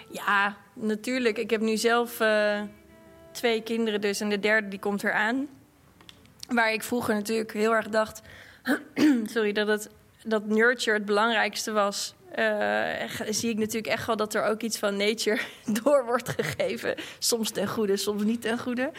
[0.10, 1.38] Ja, natuurlijk.
[1.38, 2.62] Ik heb nu zelf uh,
[3.32, 5.48] twee kinderen dus en de derde die komt eraan.
[6.48, 8.22] Waar ik vroeger natuurlijk heel erg dacht...
[9.34, 9.90] sorry, dat, het,
[10.24, 12.16] dat nurture het belangrijkste was
[13.30, 15.40] zie ik natuurlijk echt wel dat er ook iets van nature
[15.84, 16.96] door wordt gegeven.
[17.20, 18.92] Soms ten goede, soms niet ten goede.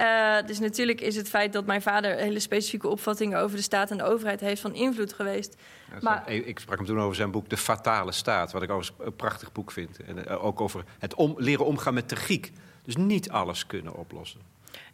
[0.00, 3.90] Uh, dus natuurlijk is het feit dat mijn vader hele specifieke opvattingen over de staat
[3.90, 5.56] en de overheid heeft van invloed geweest.
[5.90, 9.06] Ja, maar, ik sprak hem toen over zijn boek De Fatale Staat, wat ik overigens
[9.06, 10.02] een prachtig boek vind.
[10.02, 12.52] En eh, ook over het om, leren omgaan met tragiek.
[12.82, 14.40] Dus niet alles kunnen oplossen.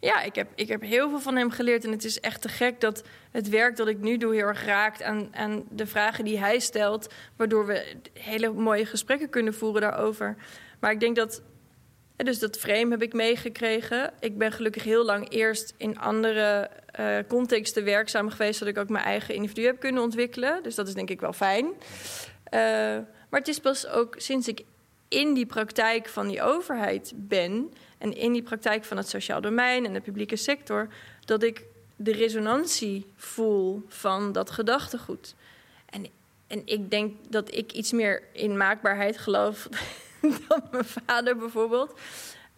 [0.05, 1.83] Ja, ik heb, ik heb heel veel van hem geleerd.
[1.83, 4.65] En het is echt te gek dat het werk dat ik nu doe heel erg
[4.65, 7.13] raakt aan, de vragen die hij stelt.
[7.35, 10.35] Waardoor we hele mooie gesprekken kunnen voeren daarover.
[10.79, 11.41] Maar ik denk dat.
[12.15, 14.13] Dus dat frame heb ik meegekregen.
[14.19, 18.57] Ik ben gelukkig heel lang eerst in andere uh, contexten werkzaam geweest.
[18.57, 20.63] Zodat ik ook mijn eigen individu heb kunnen ontwikkelen.
[20.63, 21.65] Dus dat is denk ik wel fijn.
[21.65, 21.71] Uh,
[23.29, 24.61] maar het is pas ook sinds ik
[25.07, 27.73] in die praktijk van die overheid ben
[28.05, 30.87] en in die praktijk van het sociaal domein en de publieke sector,
[31.25, 31.63] dat ik
[31.95, 35.35] de resonantie voel van dat gedachtegoed.
[35.85, 36.07] En,
[36.47, 39.67] en ik denk dat ik iets meer in maakbaarheid geloof
[40.47, 41.99] dan mijn vader bijvoorbeeld.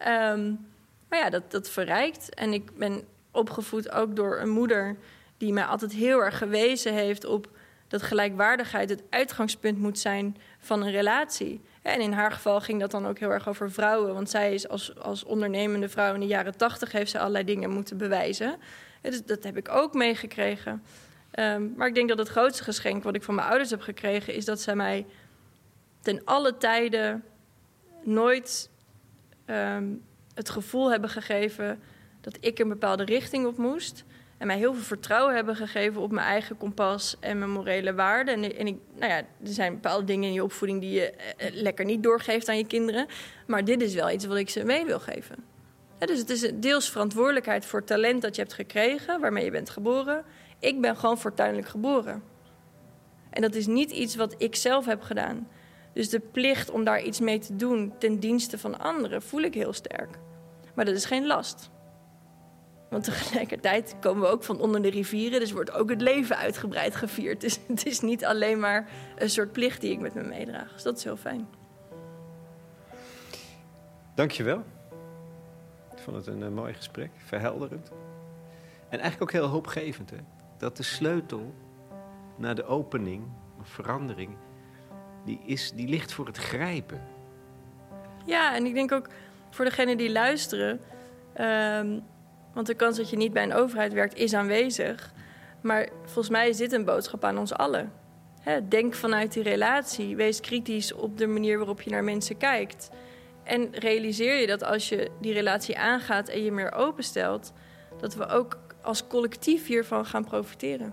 [0.06, 0.66] Um,
[1.08, 2.34] maar ja, dat, dat verrijkt.
[2.34, 4.96] En ik ben opgevoed ook door een moeder
[5.36, 7.48] die mij altijd heel erg gewezen heeft op
[7.88, 11.60] dat gelijkwaardigheid het uitgangspunt moet zijn van een relatie.
[11.82, 14.14] En in haar geval ging dat dan ook heel erg over vrouwen.
[14.14, 16.92] Want zij is als, als ondernemende vrouw in de jaren tachtig...
[16.92, 18.56] heeft ze allerlei dingen moeten bewijzen.
[19.00, 20.82] Dus dat heb ik ook meegekregen.
[21.38, 24.34] Um, maar ik denk dat het grootste geschenk wat ik van mijn ouders heb gekregen...
[24.34, 25.06] is dat zij mij
[26.00, 27.24] ten alle tijden
[28.02, 28.70] nooit
[29.46, 30.02] um,
[30.34, 31.80] het gevoel hebben gegeven...
[32.20, 34.04] dat ik een bepaalde richting op moest...
[34.38, 38.34] En mij heel veel vertrouwen hebben gegeven op mijn eigen kompas en mijn morele waarden.
[38.34, 41.46] En, en ik, nou ja, er zijn bepaalde dingen in je opvoeding die je eh,
[41.46, 43.06] eh, lekker niet doorgeeft aan je kinderen.
[43.46, 45.36] Maar dit is wel iets wat ik ze mee wil geven.
[45.98, 50.24] dus het is deels verantwoordelijkheid voor talent dat je hebt gekregen, waarmee je bent geboren.
[50.58, 52.22] Ik ben gewoon fortuinlijk geboren.
[53.30, 55.48] En dat is niet iets wat ik zelf heb gedaan.
[55.92, 59.54] Dus de plicht om daar iets mee te doen ten dienste van anderen voel ik
[59.54, 60.18] heel sterk.
[60.74, 61.70] Maar dat is geen last.
[62.90, 66.96] Want tegelijkertijd komen we ook van onder de rivieren, dus wordt ook het leven uitgebreid
[66.96, 67.40] gevierd.
[67.40, 70.72] Dus het is niet alleen maar een soort plicht die ik met me meedraag.
[70.72, 71.48] Dus dat is heel fijn.
[74.14, 74.64] Dankjewel.
[75.92, 77.90] Ik vond het een, een mooi gesprek, verhelderend.
[78.88, 80.10] En eigenlijk ook heel hoopgevend.
[80.10, 80.16] Hè?
[80.58, 81.54] Dat de sleutel
[82.36, 83.22] naar de opening,
[83.60, 84.36] of verandering,
[85.24, 87.02] die, is, die ligt voor het grijpen.
[88.24, 89.08] Ja, en ik denk ook
[89.50, 90.80] voor degenen die luisteren.
[91.40, 92.04] Um,
[92.58, 95.12] want de kans dat je niet bij een overheid werkt is aanwezig.
[95.60, 97.92] Maar volgens mij is dit een boodschap aan ons allen.
[98.68, 100.16] denk vanuit die relatie.
[100.16, 102.90] Wees kritisch op de manier waarop je naar mensen kijkt.
[103.44, 107.52] En realiseer je dat als je die relatie aangaat en je meer openstelt,
[108.00, 110.92] dat we ook als collectief hiervan gaan profiteren.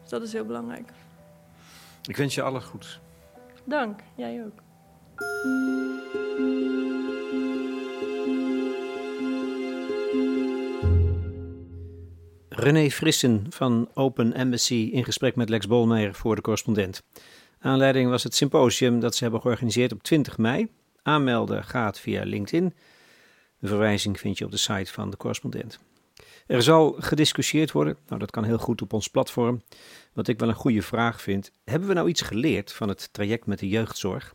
[0.00, 0.90] Dus dat is heel belangrijk.
[2.02, 3.00] Ik wens je alle goeds.
[3.64, 4.60] Dank, jij ook.
[12.62, 17.02] René Frissen van Open Embassy in gesprek met Lex Bolmeijer voor de correspondent.
[17.58, 20.68] Aanleiding was het symposium dat ze hebben georganiseerd op 20 mei.
[21.02, 22.74] Aanmelden gaat via LinkedIn.
[23.58, 25.78] De verwijzing vind je op de site van de correspondent.
[26.46, 29.62] Er zal gediscussieerd worden, nou dat kan heel goed op ons platform.
[30.12, 33.46] Wat ik wel een goede vraag vind, hebben we nou iets geleerd van het traject
[33.46, 34.34] met de jeugdzorg?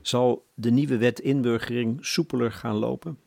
[0.00, 3.18] Zal de nieuwe wet inburgering soepeler gaan lopen?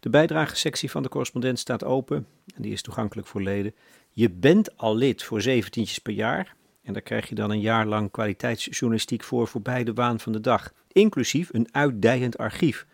[0.00, 3.74] De bijdragesectie van de correspondent staat open en die is toegankelijk voor leden.
[4.10, 7.86] Je bent al lid voor zeventientjes per jaar en daar krijg je dan een jaar
[7.86, 12.86] lang kwaliteitsjournalistiek voor voorbij de waan van de dag, inclusief een uitdijend archief.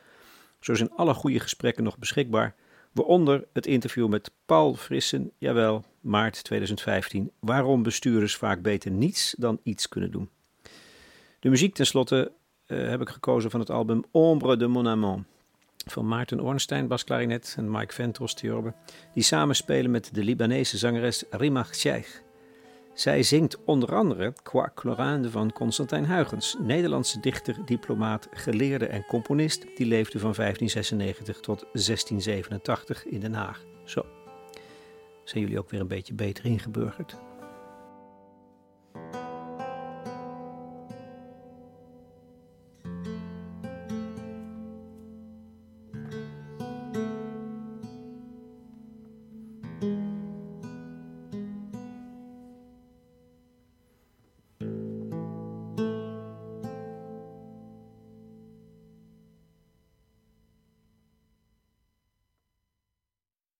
[0.61, 2.55] Zo zijn alle goede gesprekken nog beschikbaar,
[2.93, 9.61] waaronder het interview met Paul Frissen, jawel, maart 2015, waarom bestuurders vaak beter niets dan
[9.63, 10.31] iets kunnen doen.
[11.41, 12.33] De muziek tenslotte
[12.67, 15.27] uh, heb ik gekozen van het album Ombre de Mon Amant
[15.85, 18.75] van Maarten Ornstein, basklarinet, en Mike Ventros, theorbe,
[19.15, 22.23] die samen spelen met de Libanese zangeres Rima Sheikh.
[22.95, 29.67] Zij zingt onder andere Qua Chlorande van Constantijn Huygens, Nederlandse dichter, diplomaat, geleerde en componist,
[29.77, 33.65] die leefde van 1596 tot 1687 in Den Haag.
[33.85, 34.07] Zo.
[35.25, 37.17] Zijn jullie ook weer een beetje beter ingeburgerd?